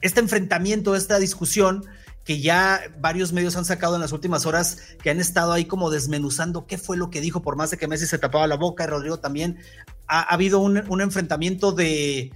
[0.01, 1.85] este enfrentamiento, esta discusión
[2.29, 5.89] que ya varios medios han sacado en las últimas horas, que han estado ahí como
[5.89, 8.83] desmenuzando qué fue lo que dijo, por más de que Messi se tapaba la boca
[8.83, 9.57] y Rodrigo también,
[10.05, 12.31] ha, ha habido un, enfrentamiento de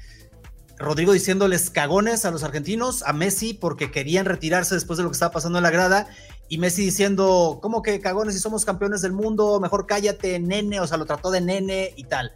[0.79, 5.13] Rodrigo diciéndoles cagones a los argentinos, a Messi porque querían retirarse después de lo que
[5.13, 6.07] estaba pasando en la grada,
[6.49, 9.59] y Messi diciendo, ¿cómo que cagones si somos campeones del mundo?
[9.59, 12.31] Mejor cállate, nene, o sea, lo trató de nene y tal.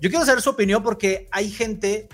[0.00, 2.08] Yo quiero saber su opinión porque hay gente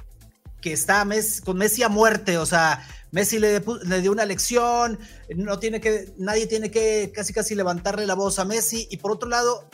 [0.60, 1.06] que está
[1.44, 4.98] con Messi a muerte, o sea, Messi le, le, dio una lección,
[5.36, 8.88] no tiene que, nadie tiene que casi casi levantarle la voz a Messi.
[8.90, 9.68] Y por otro lado,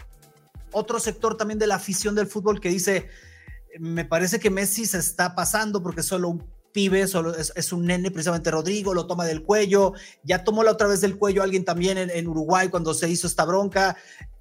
[0.73, 3.09] otro sector también de la afición del fútbol que dice,
[3.79, 8.11] me parece que Messi se está pasando porque solo un pibe, solo es, un nene,
[8.11, 11.97] precisamente Rodrigo, lo toma del cuello, ya tomó la otra vez del cuello alguien también
[11.97, 13.97] en, en Uruguay cuando se hizo esta bronca.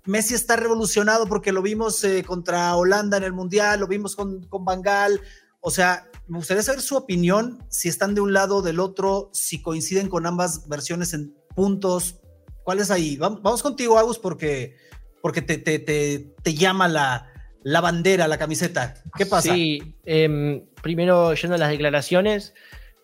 [0.06, 4.44] Messi está revolucionado porque lo vimos eh, contra Holanda en el Mundial, lo vimos con,
[4.48, 5.22] con Bangal,
[5.60, 9.30] o sea, me gustaría saber su opinión, si están de un lado o del otro,
[9.34, 12.20] si coinciden con ambas versiones en puntos.
[12.64, 13.18] ¿Cuál es ahí?
[13.18, 14.76] Vamos, contigo, Agus, porque,
[15.22, 17.32] porque te, te, te, te llama la,
[17.64, 18.96] la, bandera, la camiseta.
[19.18, 19.54] ¿Qué pasa?
[19.54, 22.54] Sí, eh, primero yendo a las declaraciones,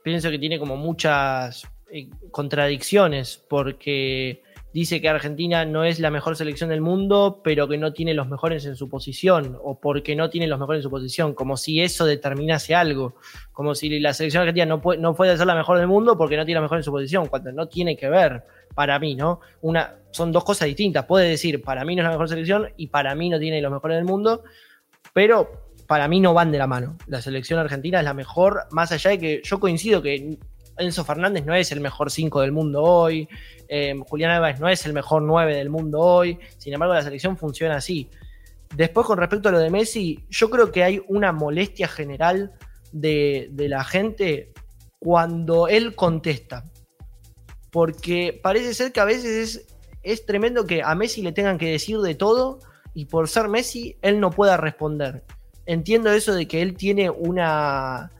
[0.03, 6.35] pienso que tiene como muchas eh, contradicciones, porque dice que Argentina no es la mejor
[6.35, 10.29] selección del mundo, pero que no tiene los mejores en su posición, o porque no
[10.29, 13.15] tiene los mejores en su posición, como si eso determinase algo,
[13.51, 16.35] como si la selección argentina no puede, no puede ser la mejor del mundo porque
[16.35, 19.41] no tiene la mejor en su posición, cuando no tiene que ver, para mí, ¿no?
[19.61, 22.87] Una, son dos cosas distintas, puede decir, para mí no es la mejor selección y
[22.87, 24.43] para mí no tiene los mejores del mundo,
[25.13, 26.97] pero para mí no van de la mano.
[27.07, 30.39] La selección argentina es la mejor, más allá de que yo coincido que
[30.77, 33.27] Enzo Fernández no es el mejor 5 del mundo hoy,
[33.67, 37.37] eh, Julián Álvarez no es el mejor 9 del mundo hoy, sin embargo la selección
[37.37, 38.09] funciona así.
[38.75, 42.53] Después con respecto a lo de Messi, yo creo que hay una molestia general
[42.91, 44.51] de, la gente
[44.99, 46.65] cuando él contesta,
[47.71, 49.67] porque parece ser que a veces es,
[50.01, 52.59] es tremendo que a Messi le tengan que decir de todo
[52.93, 55.23] y por ser Messi él no pueda responder.
[55.65, 58.11] Entiendo eso de que él tiene una...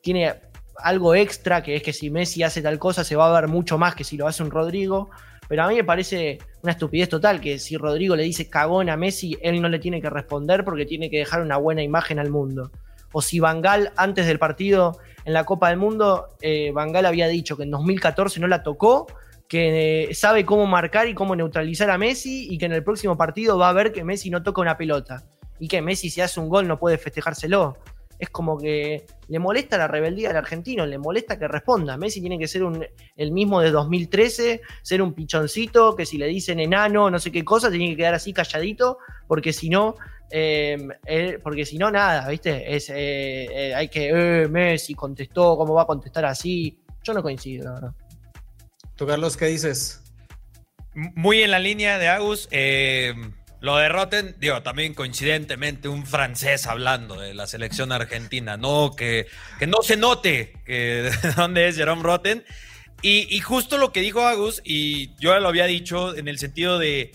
[0.00, 0.40] Tiene
[0.82, 3.78] algo extra, que es que si Messi hace tal cosa se va a ver mucho
[3.78, 5.10] más que si lo hace un Rodrigo.
[5.48, 8.96] Pero a mí me parece una estupidez total que si Rodrigo le dice cagón a
[8.96, 12.30] Messi, él no le tiene que responder porque tiene que dejar una buena imagen al
[12.30, 12.70] mundo.
[13.12, 17.56] O si Bangal antes del partido en la Copa del Mundo, eh, Bangal había dicho
[17.56, 19.06] que en 2014 no la tocó,
[19.48, 23.16] que eh, sabe cómo marcar y cómo neutralizar a Messi y que en el próximo
[23.16, 25.24] partido va a ver que Messi no toca una pelota
[25.58, 27.78] y que Messi si hace un gol no puede festejárselo
[28.18, 31.96] es como que le molesta la rebeldía del argentino, le molesta que responda.
[31.96, 32.84] Messi tiene que ser un,
[33.16, 37.44] el mismo de 2013, ser un pichoncito, que si le dicen enano, no sé qué
[37.44, 39.94] cosa, tiene que quedar así calladito, porque si no,
[40.30, 40.76] eh,
[41.06, 42.74] eh, porque si no, nada, ¿viste?
[42.74, 46.80] Es, eh, hay que, Messi contestó, ¿cómo va a contestar así?
[47.04, 47.94] Yo no coincido, la verdad.
[48.98, 50.02] ¿Tú, Carlos, qué dices?
[50.94, 52.48] Muy en la línea de Agus.
[52.50, 53.14] Eh,
[53.60, 58.94] lo derroten, digo, también coincidentemente un francés hablando de la selección argentina, ¿no?
[58.96, 59.26] Que,
[59.58, 60.54] que no se note
[61.36, 62.44] dónde es Jerome Rotten.
[63.00, 67.12] Y, justo lo que dijo Agus, y yo lo había dicho en el sentido de,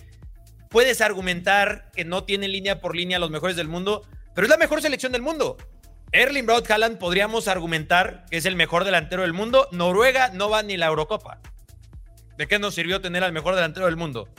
[0.69, 4.03] puedes argumentar que no tiene línea por línea los mejores del mundo,
[4.34, 5.58] pero es la mejor selección del mundo.
[6.13, 9.67] Erling Braut Haaland podríamos argumentar que es el mejor delantero del mundo.
[9.71, 11.41] Noruega no va ni la Eurocopa.
[12.38, 14.29] ¿De qué nos sirvió tener al mejor delantero del mundo?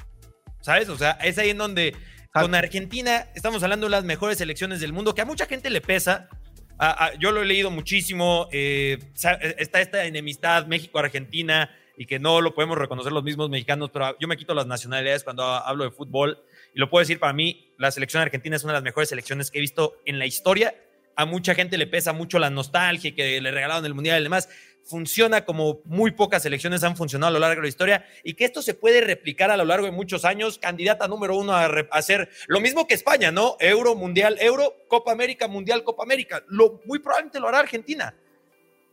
[0.65, 0.89] ¿Sabes?
[0.89, 1.95] O sea, es ahí en donde
[2.33, 5.83] con Argentina estamos hablando de las mejores selecciones del mundo, que a mucha gente le
[5.83, 6.31] pesa.
[6.79, 8.49] A, a, yo lo he leído muchísimo.
[8.51, 14.17] Eh, está esta enemistad México-Argentina y que no lo podemos reconocer los mismos mexicanos, pero
[14.19, 16.43] yo me quito las nacionalidades cuando hablo de fútbol.
[16.75, 19.51] Y lo puedo decir para mí, la selección argentina es una de las mejores selecciones
[19.51, 20.75] que he visto en la historia.
[21.15, 24.49] A mucha gente le pesa mucho la nostalgia que le regalaron el mundial y demás.
[24.85, 28.45] Funciona como muy pocas selecciones han funcionado a lo largo de la historia y que
[28.45, 32.29] esto se puede replicar a lo largo de muchos años, candidata número uno a hacer
[32.47, 33.57] lo mismo que España, ¿no?
[33.61, 36.43] Euro, Mundial, Euro, Copa América, Mundial, Copa América.
[36.49, 38.15] Lo, muy probablemente lo hará Argentina.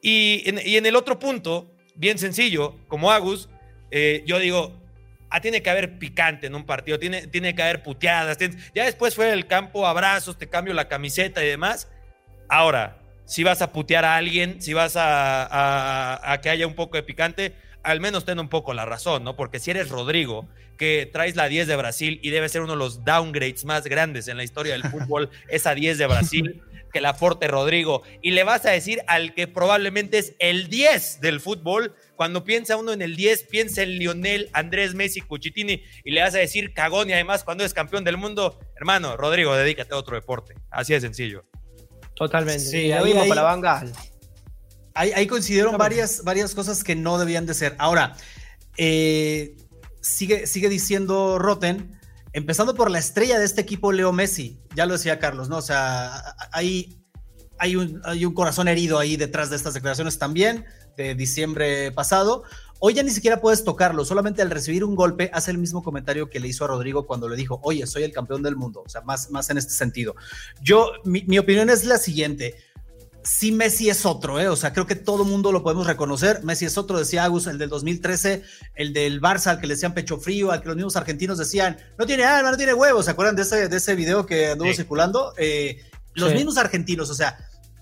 [0.02, 3.50] Y en, el otro punto, bien sencillo, como Agus,
[3.92, 4.74] eh, yo digo,
[5.30, 8.38] ah, tiene que haber picante en un partido, tiene, tiene que haber puteadas.
[8.74, 11.88] ya después fue el campo, abrazos, te cambio la camiseta y demás.
[12.50, 17.04] Ahora, si vas a putear a alguien, si vas a, que haya un poco de
[17.04, 19.36] picante, al menos ten un poco la razón, ¿no?
[19.36, 22.80] Porque si eres Rodrigo, que traes la 10 de Brasil y debe ser uno de
[22.80, 27.14] los downgrades más grandes en la historia del fútbol, esa 10 de Brasil, que la
[27.14, 31.96] Forte Rodrigo, y le vas a decir al que probablemente es el 10 del fútbol,
[32.16, 36.36] cuando piensa uno en el 10, piensa en Lionel, Andrés Messi, Cuchitini, y le vas
[36.36, 40.16] a decir cagón y además cuando es campeón del mundo, hermano, Rodrigo, dedícate a otro
[40.16, 40.56] deporte.
[40.70, 41.46] Así de sencillo.
[42.16, 42.60] Totalmente.
[42.60, 43.92] Sí, lo mismo para Bangal.
[44.94, 47.76] Ahí, ahí coincidieron varias, varias cosas que no debían de ser.
[47.80, 48.16] Ahora,
[48.78, 49.56] eh,
[50.02, 52.00] sigue, sigue diciendo Roten,
[52.34, 54.60] empezando por la estrella de este equipo, Leo Messi.
[54.76, 55.58] Ya lo decía Carlos, ¿no?
[55.58, 57.02] O sea, hay,
[57.58, 60.66] hay, un, hay un corazón herido ahí detrás de estas declaraciones también,
[60.98, 62.44] de diciembre pasado.
[62.84, 66.32] Hoy ya ni siquiera puedes tocarlo, solamente al recibir un golpe hace el mismo comentario
[66.32, 68.90] que le hizo a Rodrigo cuando le dijo, oye, soy el campeón del mundo, o
[68.90, 70.16] sea, más, más en este sentido.
[70.64, 72.56] Yo, mi, opinión es la siguiente,
[73.24, 74.50] sí Messi es otro, ¿eh?
[74.50, 76.44] o sea, creo que todo mundo lo podemos reconocer.
[76.44, 78.42] Messi es otro, decía Agus, el del 2013,
[78.74, 81.78] el del Barça, al que le decían pecho frío, al que los mismos argentinos decían,
[82.00, 83.06] no tiene alma, no tiene huevos.
[83.06, 85.36] ¿Se acuerdan de ese, de ese video que anduvo circulando?
[85.38, 85.84] Eh,
[86.16, 87.38] los mismos argentinos, o sea,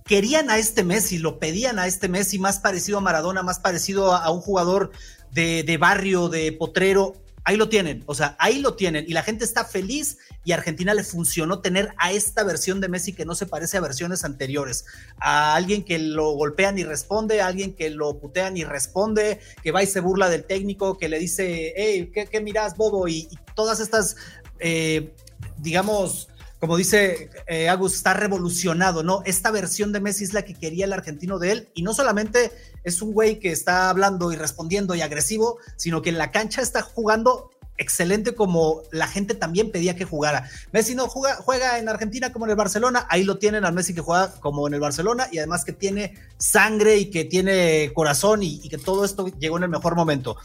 [0.10, 4.12] querían a este Messi, lo pedían a este Messi más parecido a Maradona, más parecido
[4.12, 4.89] a, un jugador
[5.32, 7.13] de, barrio, de potrero.
[7.43, 10.95] Ahí lo tienen, o sea, ahí lo tienen y la gente está feliz y Argentina
[10.95, 14.86] le funcionó tener a esta versión de Messi que no se parece a versiones anteriores,
[15.19, 19.72] a alguien que lo golpean y responde, a alguien que lo putean y responde, que
[19.72, 23.08] va y se burla del técnico, que le dice, hey, ¿qué, qué mirás, bobo?
[23.08, 24.15] Y, todas estas,
[24.60, 25.13] eh,
[25.58, 26.28] digamos,
[26.60, 29.22] como dice eh, Agus, está revolucionado, ¿no?
[29.26, 32.52] Esta versión de Messi es la que quería el argentino de él y no solamente
[32.84, 36.62] es un güey que está hablando y respondiendo y agresivo, sino que en la cancha
[36.62, 40.50] está jugando excelente como la gente también pedía que jugara.
[40.74, 44.02] Messi no juega, en Argentina como en el Barcelona, ahí lo tienen al Messi que
[44.02, 48.67] juega como en el Barcelona y además que tiene sangre y que tiene corazón y,
[48.67, 50.36] que todo esto llegó en el mejor momento.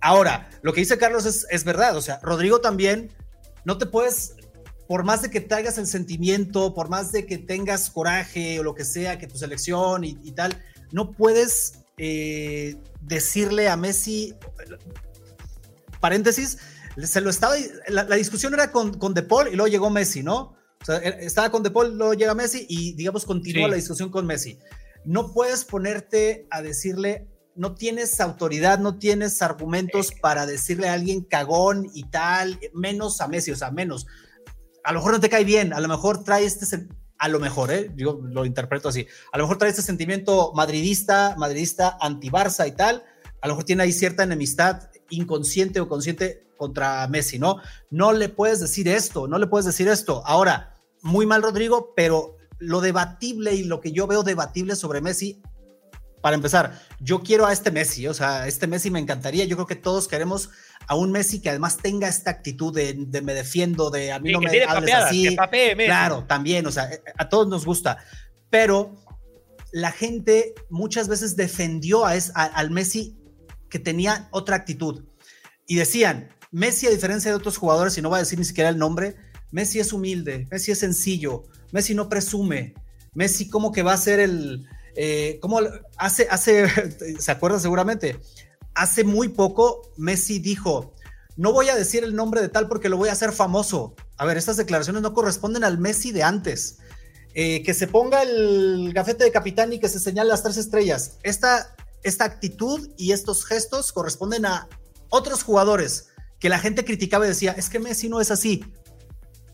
[0.00, 3.10] Ahora, lo que dice Carlos es, es verdad, o sea, Rodrigo también,
[3.64, 4.34] no te puedes
[4.88, 8.74] por más de que traigas el sentimiento, por más de que tengas coraje o lo
[8.74, 14.34] que sea, que tu selección y, tal, no puedes eh, decirle a Messi,
[16.00, 16.56] paréntesis,
[17.02, 17.54] se lo estaba,
[17.88, 20.56] la, discusión era con, con De Paul y luego llegó Messi, ¿no?
[20.80, 24.08] O sea, er, estaba con De Paul, luego llega Messi y digamos continúa la discusión
[24.08, 24.58] con Messi.
[25.04, 31.20] No puedes ponerte a decirle, no tienes autoridad, no tienes argumentos para decirle a alguien
[31.20, 34.06] cagón y tal, menos a Messi, o sea, menos
[34.88, 37.70] a lo mejor no te cae bien, a lo mejor trae este, a lo mejor,
[37.70, 37.92] ¿eh?
[37.94, 43.04] yo lo interpreto así, a lo mejor trae este sentimiento madridista, madridista anti-Barça y tal,
[43.42, 47.58] a lo mejor tiene ahí cierta enemistad inconsciente o consciente contra Messi, ¿no?
[47.90, 50.22] No le puedes decir esto, no le puedes decir esto.
[50.24, 55.42] Ahora, muy mal Rodrigo, pero lo debatible y lo que yo veo debatible sobre Messi,
[56.20, 59.66] para empezar, yo quiero a este Messi, o sea, este Messi me encantaría, yo creo
[59.66, 60.50] que todos queremos
[60.86, 64.40] a un Messi que además tenga esta actitud de, me defiendo, de a mí no
[64.40, 65.36] me hables así.
[65.76, 67.98] claro, también, o sea, a todos nos gusta,
[68.50, 68.94] pero
[69.72, 73.18] la gente muchas veces defendió a al Messi
[73.68, 75.04] que tenía otra actitud.
[75.66, 78.70] Y decían, Messi a diferencia de otros jugadores, y no voy a decir ni siquiera
[78.70, 79.16] el nombre,
[79.50, 82.74] Messi es humilde, Messi es sencillo, Messi no presume,
[83.12, 85.60] Messi como que va a ser el, eh, como
[85.96, 86.68] hace, hace,
[87.18, 88.18] se acuerda seguramente,
[88.74, 90.94] hace muy poco Messi dijo,
[91.36, 93.94] no voy a decir el nombre de tal porque lo voy a hacer famoso.
[94.16, 96.78] A ver, estas declaraciones no corresponden al Messi de antes.
[97.34, 101.18] Eh, que se ponga el gafete de capitán y que se señale las tres estrellas.
[101.22, 104.68] Esta, esta actitud y estos gestos corresponden a
[105.10, 106.08] otros jugadores
[106.40, 108.64] que la gente criticaba y decía, es que Messi no es así.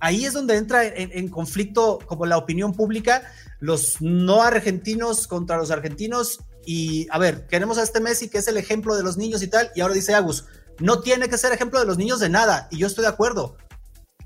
[0.05, 3.23] Ahí es donde entra en conflicto como la opinión pública,
[3.59, 8.49] los no argentinos contra los argentinos y a ver, queremos a este Messi que es
[8.49, 10.47] el ejemplo de los niños y tal, y ahora dice Agus,
[10.79, 13.57] no tiene que ser ejemplo de los niños de nada, y yo estoy de acuerdo.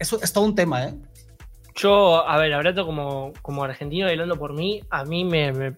[0.00, 0.94] Eso es todo un tema, ¿eh?
[1.76, 5.76] Yo, a ver, hablando como, como argentino hablando por mí, a mí me,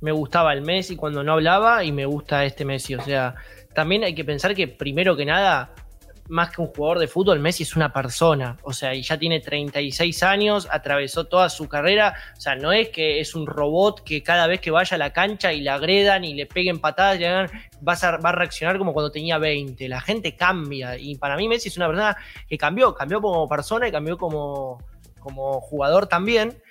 [0.00, 2.94] me, gustaba el Messi cuando no hablaba y me gusta este Messi.
[2.94, 3.34] O sea,
[3.74, 5.74] también hay que pensar que primero que nada,
[6.28, 8.56] más que un jugador de fútbol, Messi es una persona.
[8.62, 12.14] O sea, y ya tiene 36 años, atravesó toda su carrera.
[12.36, 15.12] O sea, no es que es un robot que cada vez que vaya a la
[15.12, 17.18] cancha y le agredan y le peguen patadas,
[17.86, 19.88] va a, va a reaccionar como cuando tenía 20.
[19.88, 20.96] La gente cambia.
[20.96, 22.16] Y para mí Messi es una persona
[22.48, 24.78] que cambió, cambió como persona y cambió como,
[25.20, 26.61] como jugador también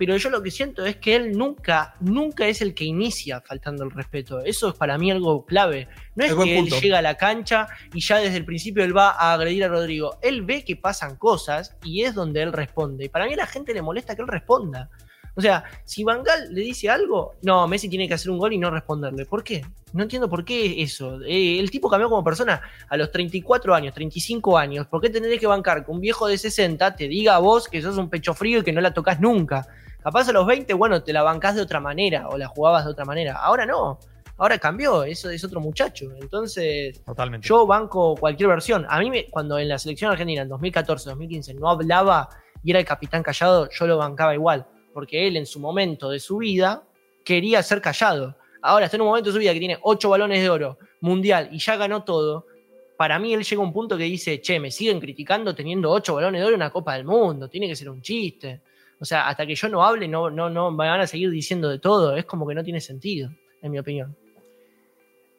[0.00, 3.84] pero yo lo que siento es que él nunca, nunca es el que inicia faltando
[3.84, 4.40] el respeto.
[4.40, 5.88] Eso es para mí algo clave.
[6.14, 9.10] No es, que él llega a la cancha y ya desde el principio él va
[9.10, 10.16] a agredir a Rodrigo.
[10.22, 13.04] Él ve que pasan cosas y es donde él responde.
[13.04, 14.88] Y para mí a la gente le molesta que él responda.
[15.34, 18.58] O sea, si Bangal le dice algo, no, Messi tiene que hacer un gol y
[18.58, 19.26] no responderle.
[19.26, 19.66] ¿Por qué?
[19.92, 21.20] No entiendo por qué eso.
[21.24, 24.86] Eh, el tipo cambió como persona a los 34 años, 35 años.
[24.86, 27.82] ¿Por qué tendré que bancar que un viejo de 60 te diga a vos que
[27.82, 29.68] sos un pecho frío y que no la tocas nunca?
[30.02, 32.90] Capaz a los 20, bueno, te la bancás de otra manera o la jugabas de
[32.90, 33.36] otra manera.
[33.36, 33.98] Ahora no.
[34.38, 36.10] Ahora cambió, eso es otro muchacho.
[36.18, 37.46] Entonces, Totalmente.
[37.46, 38.86] yo banco cualquier versión.
[38.88, 42.30] A mí, me, cuando en la selección argentina en 2014, 2015 no hablaba
[42.64, 44.66] y era el capitán callado, yo lo bancaba igual.
[44.94, 46.82] Porque él en su momento de su vida
[47.22, 48.34] quería ser callado.
[48.62, 51.50] Ahora está en un momento de su vida que tiene ocho balones de oro, mundial,
[51.52, 52.46] y ya ganó todo.
[52.96, 56.14] Para mí él llega a un punto que dice, che, me siguen criticando teniendo ocho
[56.14, 58.62] balones de oro en una Copa del Mundo, tiene que ser un chiste.
[59.00, 61.68] O sea, hasta que yo no hable, no, no, no me van a seguir diciendo
[61.68, 62.16] de todo.
[62.16, 63.30] Es como que no tiene sentido,
[63.62, 64.16] en mi opinión.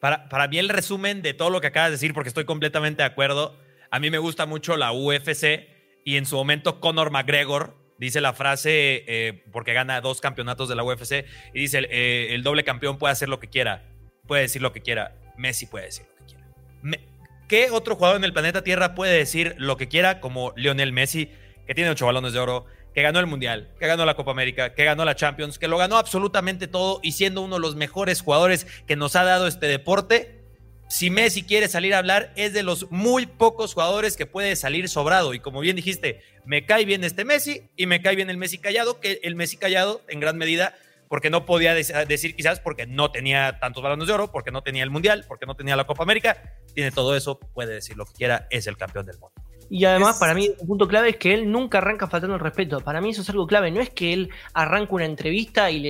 [0.00, 3.02] Para, para mí el resumen de todo lo que acabas de decir, porque estoy completamente
[3.02, 3.56] de acuerdo,
[3.90, 5.68] a mí me gusta mucho la UFC
[6.04, 10.74] y en su momento Conor McGregor dice la frase, eh, porque gana dos campeonatos de
[10.74, 13.84] la UFC, y dice, eh, el doble campeón puede hacer lo que quiera,
[14.26, 17.08] puede decir lo que quiera, Messi puede decir lo que quiera.
[17.48, 21.30] ¿Qué otro jugador en el planeta Tierra puede decir lo que quiera como Lionel Messi,
[21.66, 24.74] que tiene ocho balones de oro, que ganó el Mundial, que ganó la Copa América,
[24.74, 28.20] que ganó la Champions, que lo ganó absolutamente todo y siendo uno de los mejores
[28.20, 30.40] jugadores que nos ha dado este deporte.
[30.88, 34.90] Si Messi quiere salir a hablar, es de los muy pocos jugadores que puede salir
[34.90, 35.32] sobrado.
[35.32, 38.58] Y como bien dijiste, me cae bien este Messi y me cae bien el Messi
[38.58, 40.74] callado, que el Messi callado en gran medida
[41.12, 44.82] porque no podía decir quizás porque no tenía tantos balones de oro, porque no tenía
[44.82, 48.14] el Mundial, porque no tenía la Copa América, tiene todo eso, puede decir lo que
[48.14, 49.41] quiera, es el campeón del mundo.
[49.74, 52.80] Y además, para mí, un punto clave es que él nunca arranca faltando el respeto.
[52.80, 53.70] Para mí eso es algo clave.
[53.70, 55.80] No es que él arranca una entrevista y,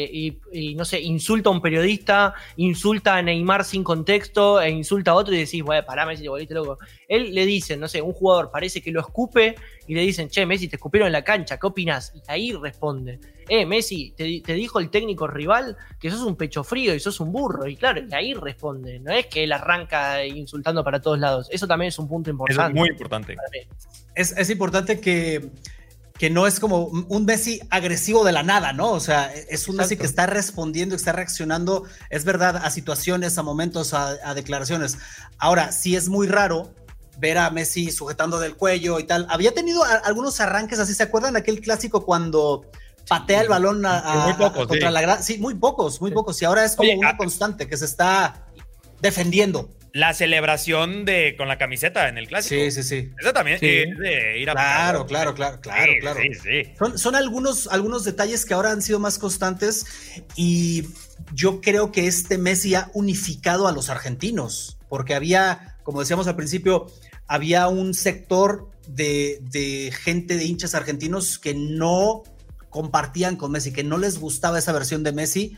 [0.52, 5.14] le, no sé, insulta a un periodista, insulta a Neymar sin contexto, e insulta a
[5.14, 6.78] otro y decís, bueno, pará, volviste loco.
[7.08, 9.56] Él le dice, no sé, un jugador parece que lo escupe
[9.86, 12.12] y le dicen, che, Messi, te escupieron en la cancha, ¿qué opinas?
[12.14, 13.18] Y ahí responde,
[13.48, 17.32] eh, Messi, te, dijo el técnico rival que sos un pecho frío y sos un
[17.32, 17.66] burro.
[17.66, 18.98] Y claro, y ahí responde.
[19.00, 21.48] No es que él arranca insultando para todos lados.
[21.50, 22.72] Eso también es un punto importante.
[22.72, 23.36] es muy importante.
[24.14, 25.50] Es, es, importante que,
[26.18, 28.92] que no es como un Messi agresivo de la nada, ¿no?
[28.92, 33.42] O sea, es un Messi que está respondiendo, está reaccionando, es verdad, a situaciones, a
[33.42, 34.98] momentos, a, a declaraciones.
[35.38, 36.72] Ahora, sí es muy raro
[37.18, 39.26] ver a Messi sujetando del cuello y tal.
[39.30, 42.70] Había tenido algunos arranques así, ¿se acuerdan aquel clásico cuando
[43.08, 44.36] patea el balón a,
[44.66, 45.22] contra la gran...
[45.22, 46.40] Sí, muy pocos, muy pocos.
[46.42, 48.46] Y ahora es como una constante que se está
[49.00, 49.70] defendiendo.
[49.94, 52.62] La celebración de con la camiseta en el clásico.
[52.62, 53.10] Sí, sí, sí.
[53.20, 56.20] Eso también es de ir a Claro, claro, claro, claro, claro.
[56.78, 59.84] Son, son algunos, algunos detalles que ahora han sido más constantes
[60.34, 60.86] y
[61.34, 66.36] yo creo que este Messi ha unificado a los argentinos, porque había, como decíamos al
[66.36, 66.86] principio,
[67.26, 72.22] había un sector de, gente de hinchas argentinos que no
[72.70, 75.56] compartían con Messi, que no les gustaba esa versión de Messi,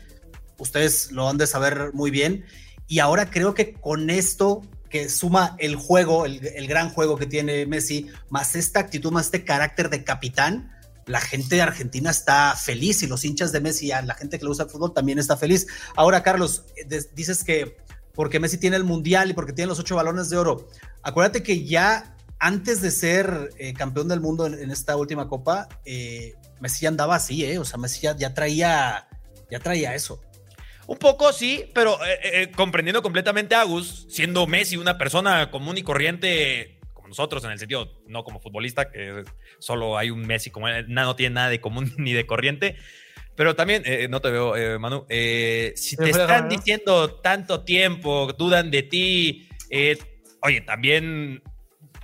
[0.57, 2.45] ustedes lo han de saber muy bien,
[2.87, 7.65] y ahora creo que con esto que suma el juego, el, gran juego que tiene
[7.65, 10.71] Messi, más esta actitud, más este carácter de capitán,
[11.07, 14.63] la gente Argentina está feliz y los hinchas de Messi, la gente que le gusta
[14.63, 15.67] el fútbol también está feliz.
[15.95, 16.63] Ahora, Carlos,
[17.13, 17.77] dices que
[18.15, 20.67] porque Messi tiene el mundial y porque tiene los ocho balones de oro,
[21.03, 26.33] acuérdate que ya antes de ser eh, campeón del mundo en, esta última copa, eh,
[26.59, 27.59] Messi andaba así, ¿eh?
[27.59, 29.07] O sea, Messi ya, traía,
[29.49, 30.21] ya traía eso.
[30.87, 35.77] Un poco sí, pero eh, eh, comprendiendo completamente a Agus, siendo Messi una persona común
[35.77, 39.23] y corriente como nosotros, en el sentido, no como futbolista, que
[39.59, 42.77] solo hay un Messi como él, no tiene nada de común ni de corriente.
[43.35, 49.49] Pero también, no te veo, Manu, si te están diciendo tanto tiempo, dudan de ti,
[50.41, 51.41] oye, también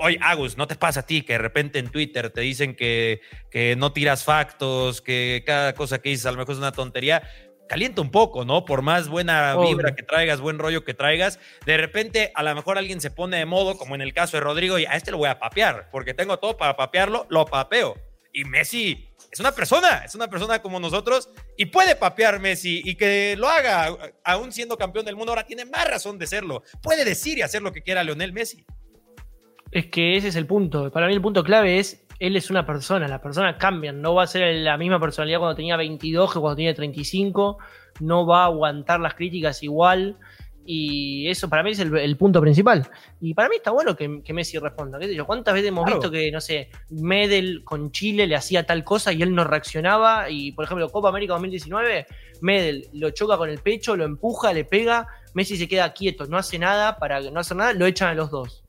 [0.01, 3.21] oye, Agus, ¿no te pasa a ti que de repente en Twitter te dicen que,
[3.49, 7.23] que no tiras factos, que cada cosa que dices a lo mejor es una tontería?
[7.69, 8.65] Calienta un poco, ¿no?
[8.65, 12.77] Por más buena vibra que traigas, buen rollo que traigas, de repente a lo mejor
[12.77, 15.17] alguien se pone de modo, como en el caso de Rodrigo, y a este lo
[15.17, 17.95] voy a papear, porque tengo todo para papearlo, lo papeo.
[18.33, 22.95] Y Messi es una persona, es una persona como nosotros y puede papear Messi y
[22.95, 26.63] que lo haga, aún siendo campeón del mundo, ahora tiene más razón de serlo.
[26.81, 28.65] Puede decir y hacer lo que quiera Leonel Messi.
[29.71, 30.91] Es que ese es el punto.
[30.91, 34.23] Para mí el punto clave es, él es una persona, las personas cambian, no va
[34.23, 37.57] a ser la misma personalidad cuando tenía 22 que cuando tenía 35,
[38.01, 40.19] no va a aguantar las críticas igual.
[40.65, 42.87] Y eso para mí es el, punto principal.
[43.19, 44.99] Y para mí está bueno que, Messi responda.
[44.99, 45.25] ¿Qué sé yo?
[45.25, 49.21] ¿Cuántas veces hemos visto que, no sé, Medel con Chile le hacía tal cosa y
[49.21, 50.29] él no reaccionaba?
[50.29, 52.05] Y, por ejemplo, Copa América 2019,
[52.41, 56.37] Medel lo choca con el pecho, lo empuja, le pega, Messi se queda quieto, no
[56.37, 58.60] hace nada, para no hacer nada, lo echan a los dos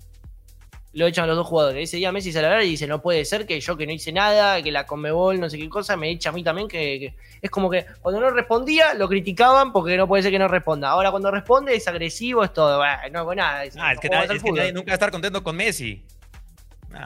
[0.93, 1.89] lo echan a los dos jugadores.
[1.89, 3.93] Ese día Messi sale a hablar y dice, no puede ser que yo que no
[3.93, 7.15] hice nada, que la Conmebol, no sé qué cosa, me echa a mí también, que,
[7.41, 10.91] es como que cuando no respondía lo criticaban porque no puede ser que no responda.
[10.91, 13.65] Ahora cuando responde es agresivo, es todo, no hago nada.
[13.65, 16.03] Es, ah, es, que, nadie, nunca va a estar contento con Messi.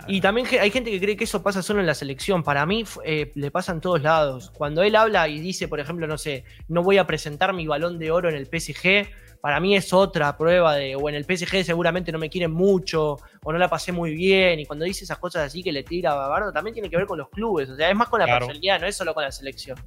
[0.09, 2.43] Y también hay gente que cree que eso pasa solo en la selección.
[2.43, 4.51] Para mí eh, le pasa en todos lados.
[4.51, 7.99] Cuando él habla y dice, por ejemplo, no sé, no voy a presentar mi balón
[7.99, 9.09] de oro en el PSG,
[9.41, 13.16] para mí es otra prueba de, o en el PSG seguramente no me quieren mucho,
[13.43, 16.12] o no la pasé muy bien, y cuando dice esas cosas así que le tira
[16.12, 18.26] a Babardo, también tiene que ver con los clubes, o sea, es más con la
[18.26, 19.78] personalidad, no es solo con la selección.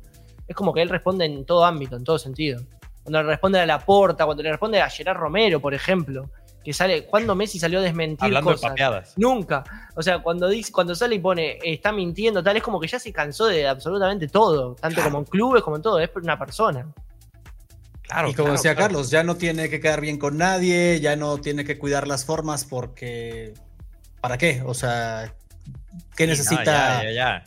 [0.47, 2.61] Es como que él responde en todo ámbito, en todo sentido.
[3.03, 6.29] Cuando le responde a la porta, cuando le responde a Gerard Romero, por ejemplo,
[6.63, 8.75] que sale, cuando Messi salió a desmentir Hablando cosas?
[8.75, 9.63] De Nunca.
[9.95, 12.99] O sea, cuando dice, cuando sale y pone está mintiendo, tal, es como que ya
[12.99, 16.85] se cansó de absolutamente todo, tanto como en clubes como en todo, es una persona
[18.27, 21.63] y como decía Carlos, ya no tiene que quedar bien con nadie, ya no tiene
[21.63, 23.53] que cuidar las formas porque.
[24.21, 24.61] ¿Para qué?
[24.65, 25.33] O sea,
[26.15, 27.03] ¿qué necesita?
[27.03, 27.43] ya, ya, ya.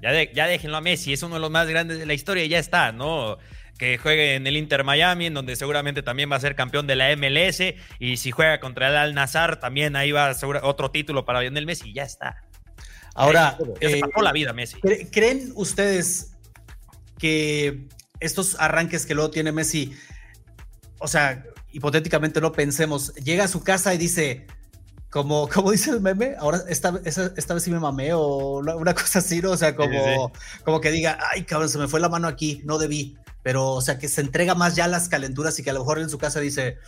[0.00, 2.58] Ya, déjenlo a Messi, es uno de los más grandes de la historia y ya
[2.58, 3.38] está, ¿no?
[3.78, 6.96] Que juegue en el Inter Miami, en donde seguramente también va a ser campeón de
[6.96, 7.62] la MLS.
[7.98, 11.66] Y si juega contra el Al Nazar, también ahí va a otro título para Lionel
[11.66, 12.42] Messi y ya está.
[13.14, 14.78] Ahora, ya se pasó la vida Messi.
[15.10, 16.36] ¿Creen ustedes
[17.18, 17.88] que
[18.20, 19.92] estos arranques que luego tiene Messi,
[20.98, 24.46] o sea, hipotéticamente no pensemos, llega a su casa y dice,
[25.10, 29.18] como, como dice el meme, ahora esta, esta, vez sí me mamé o una, cosa
[29.18, 29.50] así, ¿no?
[29.50, 30.32] O sea, como,
[30.64, 33.80] como que diga, ay, cabrón, se me fue la mano aquí, no debí, pero, o
[33.80, 36.18] sea, que se entrega más ya las calenturas y que a lo mejor en su
[36.18, 36.78] casa dice,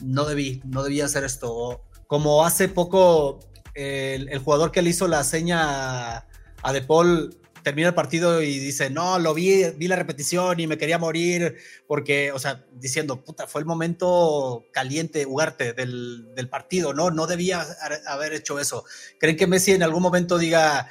[0.00, 1.82] no debí, no debía hacer esto.
[2.06, 3.40] como hace poco
[3.74, 6.24] el, el, jugador que le hizo la seña
[6.62, 7.36] a De Paul
[7.68, 11.58] termina el partido y dice, no, lo vi, vi la repetición y me quería morir,
[11.86, 17.10] porque, o sea, diciendo, puta, fue el momento caliente, jugarte del, del partido, ¿no?
[17.10, 17.62] No debía
[18.06, 18.86] haber hecho eso.
[19.20, 20.88] ¿Creen que Messi en algún momento diga,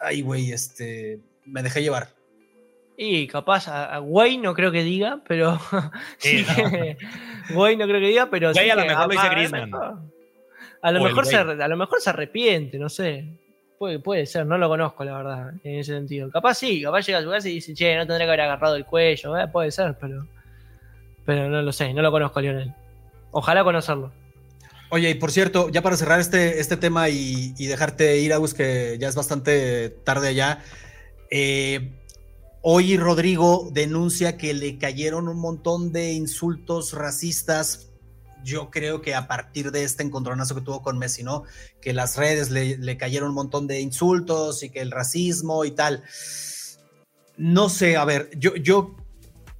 [0.00, 2.16] ay, güey, este, me dejé llevar?
[2.96, 5.60] Y capaz, a, Güey no creo que diga, pero.
[6.18, 6.44] Sí,
[7.54, 8.52] Güey no creo que diga, pero.
[8.52, 9.70] Güey a lo mejor lo dice Griezmann.
[10.82, 13.38] A lo, mejor se, a lo mejor se arrepiente, no sé.
[13.78, 16.30] Puede, puede ser, no lo conozco, la verdad, en ese sentido.
[16.30, 18.74] Capaz sí, capaz llega a su casa y dice, che, no tendría que haber agarrado
[18.74, 19.36] el cuello.
[19.36, 20.26] Eh, puede ser, pero.
[21.24, 22.74] Pero no lo sé, no lo conozco Lionel.
[23.30, 24.10] Ojalá conocerlo.
[24.90, 28.96] Oye, y por cierto, ya para cerrar este, este tema y, dejarte ir, Agus, que
[28.98, 30.62] ya es bastante tarde allá.
[31.30, 31.92] Eh,
[32.62, 37.87] hoy Rodrigo denuncia que le cayeron un montón de insultos racistas
[38.44, 41.44] yo creo que a partir de este encontronazo que tuvo con Messi, ¿no?
[41.80, 46.02] Que las redes le, cayeron un montón de insultos y que el racismo y tal.
[47.36, 48.96] No sé, a ver, yo, yo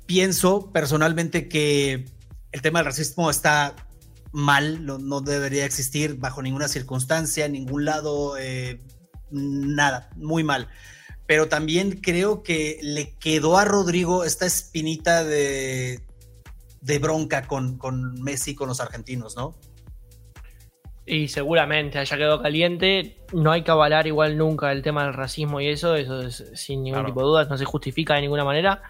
[0.07, 2.07] pienso personalmente que
[2.53, 3.76] el tema del racismo está
[4.33, 8.81] mal, no, debería existir bajo ninguna circunstancia, en ningún lado, eh,
[9.31, 10.68] nada, muy mal.
[11.26, 16.08] Pero también creo que le quedó a Rodrigo esta espinita de
[16.89, 19.55] de bronca con, con Messi, con los argentinos, ¿no?
[21.05, 23.24] Y seguramente haya quedado caliente.
[23.32, 26.82] No hay que avalar igual nunca el tema del racismo y eso, eso es sin
[26.82, 28.82] ningún tipo de dudas, no se justifica de ninguna manera.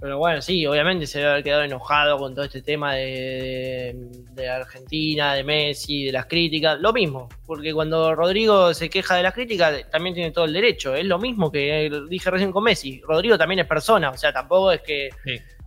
[0.00, 3.94] Pero bueno, sí, obviamente se debe haber quedado enojado con todo este tema de,
[4.32, 6.78] de, Argentina, de Messi, de las críticas.
[6.80, 10.94] Lo mismo, porque cuando Rodrigo se queja de las críticas, también tiene todo el derecho.
[10.94, 13.00] Es lo mismo que dije recién con Messi.
[13.02, 15.10] Rodrigo también es persona, o sea, tampoco es que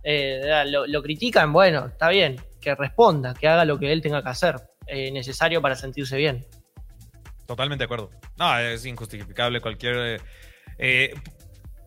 [0.04, 4.28] eh, lo, critican, bueno, está bien, que responda, que haga lo que él tenga que
[4.28, 4.56] hacer,
[4.86, 6.46] eh, necesario para sentirse bien.
[7.46, 8.10] Totalmente de acuerdo.
[8.36, 10.20] No, es injustificable cualquier...
[10.78, 11.14] Eh,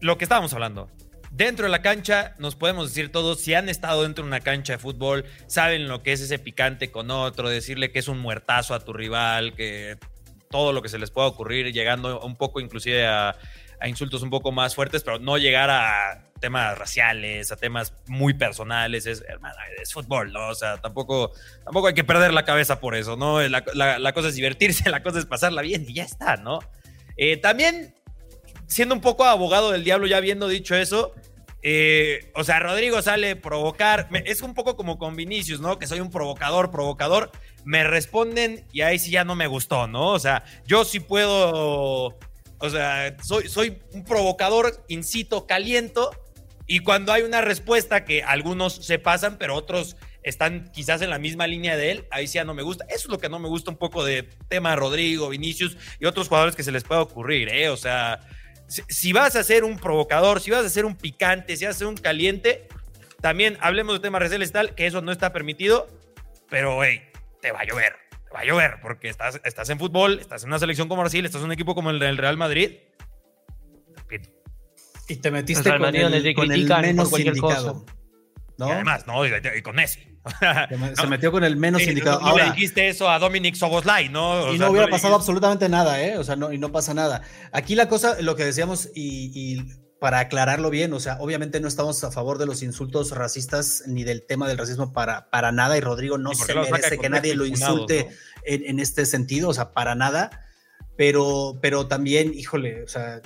[0.02, 0.90] lo que estábamos hablando.
[1.32, 4.74] Dentro de la cancha, nos podemos decir todos, si han estado dentro de una cancha
[4.74, 8.74] de fútbol, saben lo que es ese picante con otro, decirle que es un muertazo
[8.74, 9.98] a tu rival, que
[10.50, 13.38] todo lo que se les pueda ocurrir, llegando un poco inclusive a,
[13.88, 19.06] insultos un poco más fuertes, pero no llegar a temas raciales, a temas muy personales,
[19.06, 19.24] es,
[19.82, 20.50] es fútbol, ¿no?
[20.50, 21.32] O sea, tampoco,
[21.64, 23.42] tampoco hay que perder la cabeza por eso, ¿no?
[23.42, 26.60] La, cosa es divertirse, la cosa es pasarla bien y ya está, ¿no?
[27.16, 27.96] Eh, también,
[28.72, 31.14] siendo un poco abogado del diablo, ya habiendo dicho eso,
[31.62, 35.78] eh, o sea, Rodrigo sale a provocar, es un poco como con Vinicius, ¿no?
[35.78, 37.32] Que soy un provocador, provocador,
[37.66, 40.12] me responden y ahí sí ya no me gustó, ¿no?
[40.12, 42.18] O sea, yo sí puedo,
[42.60, 46.12] o sea, soy, soy un provocador, incito, caliento,
[46.66, 51.20] y cuando hay una respuesta que algunos se pasan, pero otros están quizás en la
[51.20, 52.86] misma línea de él, ahí sí ya no me gusta.
[52.86, 56.30] Eso es lo que no me gusta un poco de tema Rodrigo, Vinicius y otros
[56.30, 57.68] jugadores que se les pueda ocurrir, ¿eh?
[57.68, 58.22] O sea,
[58.72, 61.80] si, vas a ser un provocador, si vas a ser un picante, si vas a
[61.80, 62.68] ser un caliente,
[63.20, 65.88] también hablemos de temas raciales y tal, que eso no está permitido,
[66.50, 67.02] pero hey,
[67.42, 70.50] te va a llover, te va a llover, porque estás, estás en fútbol, estás en
[70.50, 72.78] una selección como Brasil, estás en un equipo como el del Real Madrid.
[75.08, 77.86] Y te metiste con el, con el menos indicado.
[78.58, 78.68] ¿no?
[78.70, 80.11] Y además, no, y, con Messi.
[80.96, 82.20] Se metió con el menos indicado.
[82.20, 84.54] No, Ahora, le dijiste eso a Dominic Soboslai, ¿no?
[84.54, 86.18] y no hubiera pasado absolutamente nada, ¿eh?
[86.18, 87.22] O sea, no, y no pasa nada.
[87.52, 89.66] Aquí la cosa, lo que decíamos, y, y,
[90.00, 94.04] para aclararlo bien, o sea, obviamente no estamos a favor de los insultos racistas ni
[94.04, 97.46] del tema del racismo para, para nada, y Rodrigo no se merece que nadie lo
[97.46, 98.10] insulte
[98.44, 100.32] en, en, este sentido, o sea, para nada.
[100.98, 103.22] Pero, pero también, híjole, o sea,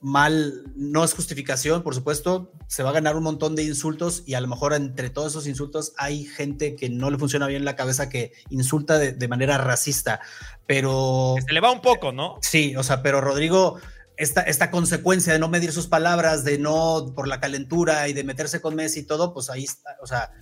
[0.00, 4.34] mal, no es justificación, por supuesto, se va a ganar un montón de insultos y
[4.34, 7.76] a lo mejor entre todos esos insultos hay gente que no le funciona bien la
[7.76, 10.20] cabeza que insulta de, manera racista,
[10.66, 11.34] pero...
[11.46, 12.38] Se le va un poco, ¿no?
[12.42, 13.78] Sí, o sea, pero Rodrigo,
[14.16, 18.24] esta, esta consecuencia de no medir sus palabras, de no por la calentura y de
[18.24, 20.32] meterse con Messi y todo, pues ahí está, o sea,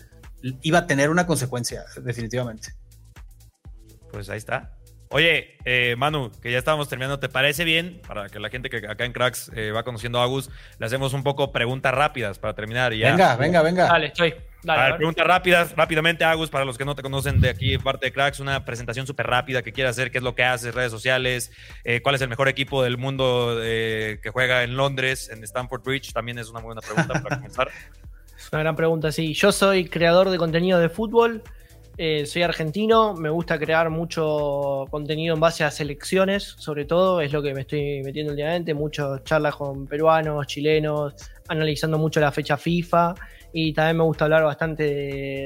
[0.62, 2.74] iba a tener una consecuencia, definitivamente.
[4.10, 4.76] Pues ahí está.
[5.08, 8.00] Oye, eh, Manu, que ya estábamos terminando, ¿te parece bien?
[8.06, 11.12] Para que la gente que acá en Cracks eh, va conociendo a Agus, le hacemos
[11.12, 12.92] un poco preguntas rápidas para terminar.
[12.92, 13.10] Y ya.
[13.12, 13.86] Venga, venga, venga.
[13.86, 14.34] Dale, estoy.
[14.62, 18.12] Dale, preguntas rápidas, rápidamente, Agus, para los que no te conocen de aquí, parte de
[18.12, 21.52] Cracks, una presentación súper rápida que quieras hacer, qué es lo que haces, redes sociales,
[21.84, 26.14] eh, cuál es el mejor equipo del mundo que juega en Londres, en Stamford Bridge,
[26.14, 27.68] también es una muy buena pregunta para comenzar.
[28.36, 29.32] Es una gran pregunta, sí.
[29.32, 31.42] Yo soy creador de contenido de fútbol.
[31.96, 37.32] Eh, soy argentino, me gusta crear mucho contenido en base a selecciones, sobre todo, es
[37.32, 41.14] lo que me estoy metiendo últimamente, muchas charlas con peruanos, chilenos,
[41.46, 43.14] analizando mucho la fecha FIFA
[43.52, 44.82] y también me gusta hablar bastante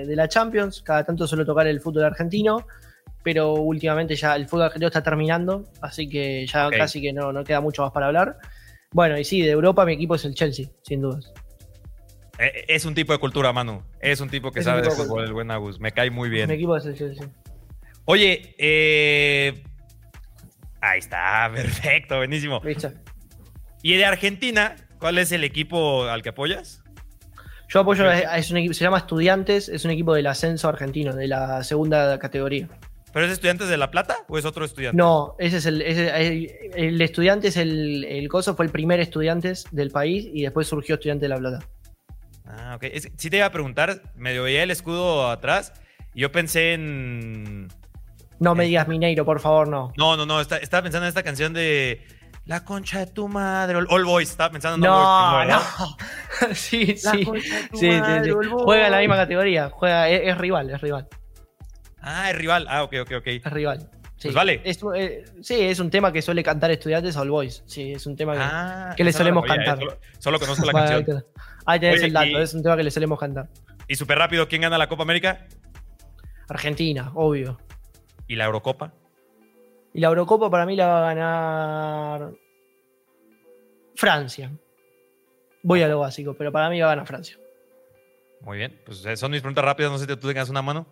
[0.07, 2.67] de, la Champions, cada tanto suelo tocar el fútbol argentino,
[3.23, 7.45] pero últimamente ya el fútbol argentino está terminando, así que ya casi que no, no
[7.45, 8.39] queda mucho más para hablar.
[8.93, 11.31] Bueno, y sí, de Europa mi equipo es el Chelsea, sin dudas.
[12.39, 13.83] Eh, es un tipo de cultura, Manu.
[14.01, 15.81] Es un tipo que sabe de fútbol, el buen Agus.
[15.81, 16.49] Me cae muy bien.
[16.49, 17.29] Mi equipo es el Chelsea.
[18.05, 19.63] Oye, eh...
[20.81, 22.63] ahí está, perfecto, buenísimo.
[23.83, 26.83] Y de Argentina, ¿cuál es el equipo al que apoyas?
[27.69, 31.29] Yo apoyo, es un equipo, se llama Estudiantes, es un equipo del ascenso argentino, de
[31.29, 32.67] la segunda categoría.
[33.13, 34.97] ¿Pero es Estudiantes de La Plata o es otro estudiante?
[34.97, 39.91] No, ese es el, el, estudiante, es el, el coso, fue el primer estudiantes del
[39.91, 41.67] país y después surgió Estudiante de La Plata.
[42.49, 42.85] Ah, ok.
[43.17, 45.73] sí te iba a preguntar, medio veía el escudo atrás
[46.15, 47.69] y yo pensé en...
[48.41, 49.93] No me digas Mineiro, por favor, no.
[49.97, 52.07] No, no, no, estaba pensando en esta canción de...
[52.47, 53.77] La concha de tu madre.
[53.77, 55.61] All Boys, estaba pensando en No, no.
[56.55, 57.27] sí, sí.
[57.75, 58.01] sí,
[58.65, 59.69] Juega en la misma categoría.
[59.69, 61.07] Juega, es, rival, es rival.
[62.01, 62.67] Ah, es rival.
[62.71, 63.27] Ah, ok, ok, ok.
[63.27, 63.91] Es rival.
[64.17, 64.29] Sí.
[64.29, 64.63] Pues vale.
[64.65, 67.63] Eh, sí, es un tema que suele cantar estudiantes All Boys.
[67.67, 69.79] Sí, es un tema que, ah, le solemos eh, cantar.
[70.19, 71.25] solo, conozco la canción.
[71.69, 73.47] Ahí tenés el dato, es un tema que le solemos cantar.
[73.87, 75.47] Y súper rápido, ¿quién gana la Copa América?
[76.49, 77.59] Argentina, obvio.
[78.27, 78.95] ¿Y la Eurocopa?
[79.93, 82.33] Y la Eurocopa para mí la va a ganar
[83.95, 84.51] Francia.
[85.63, 87.37] Voy a lo básico, pero para mí va a ganar Francia.
[88.41, 90.87] Muy bien, pues eh, son mis preguntas rápidas, no sé si tú tengas una mano.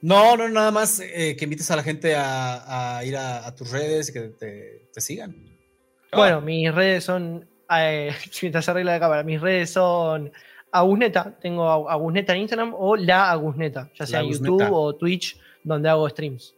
[0.00, 4.08] No, no, nada más eh, que invites a la gente a, ir a, tus redes
[4.08, 4.20] y que
[4.90, 5.36] te, sigan.
[6.14, 8.12] Bueno, mis redes son eh,
[8.42, 10.32] mientras se arregla la cámara, mis redes son
[10.70, 16.08] Agusneta, tengo Agusneta en Instagram o la Agusneta, ya sea YouTube o Twitch, donde hago
[16.08, 16.54] streams.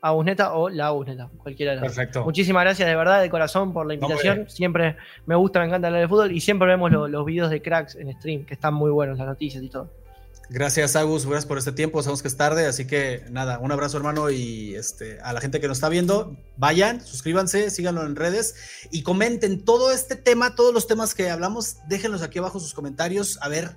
[0.00, 2.24] Agusneta o la Agusneta, cualquiera de las Perfecto.
[2.24, 4.48] Muchísimas gracias de verdad, de corazón, por la invitación.
[4.48, 7.96] siempre me gusta, me encanta hablar de fútbol y siempre vemos los videos de cracks
[7.96, 9.90] en stream, que están muy buenos, las noticias y todo.
[10.48, 12.02] Gracias, Agus, gracias por este tiempo.
[12.02, 15.60] Sabemos que es tarde, así que nada, un abrazo, hermano, y este, a la gente
[15.60, 18.54] que nos está viendo, vayan, suscríbanse, síganlo en redes
[18.90, 23.38] y comenten todo este tema, todos los temas que hablamos, déjenlos aquí abajo sus comentarios,
[23.42, 23.76] a ver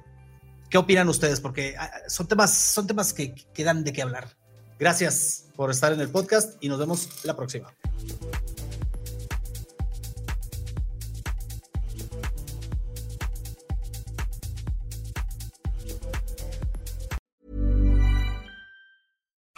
[0.70, 4.38] qué opinan ustedes, porque ah, son temas, son temas que quedan de qué hablar.
[4.78, 7.74] Gracias por estar en el podcast y nos vemos la próxima.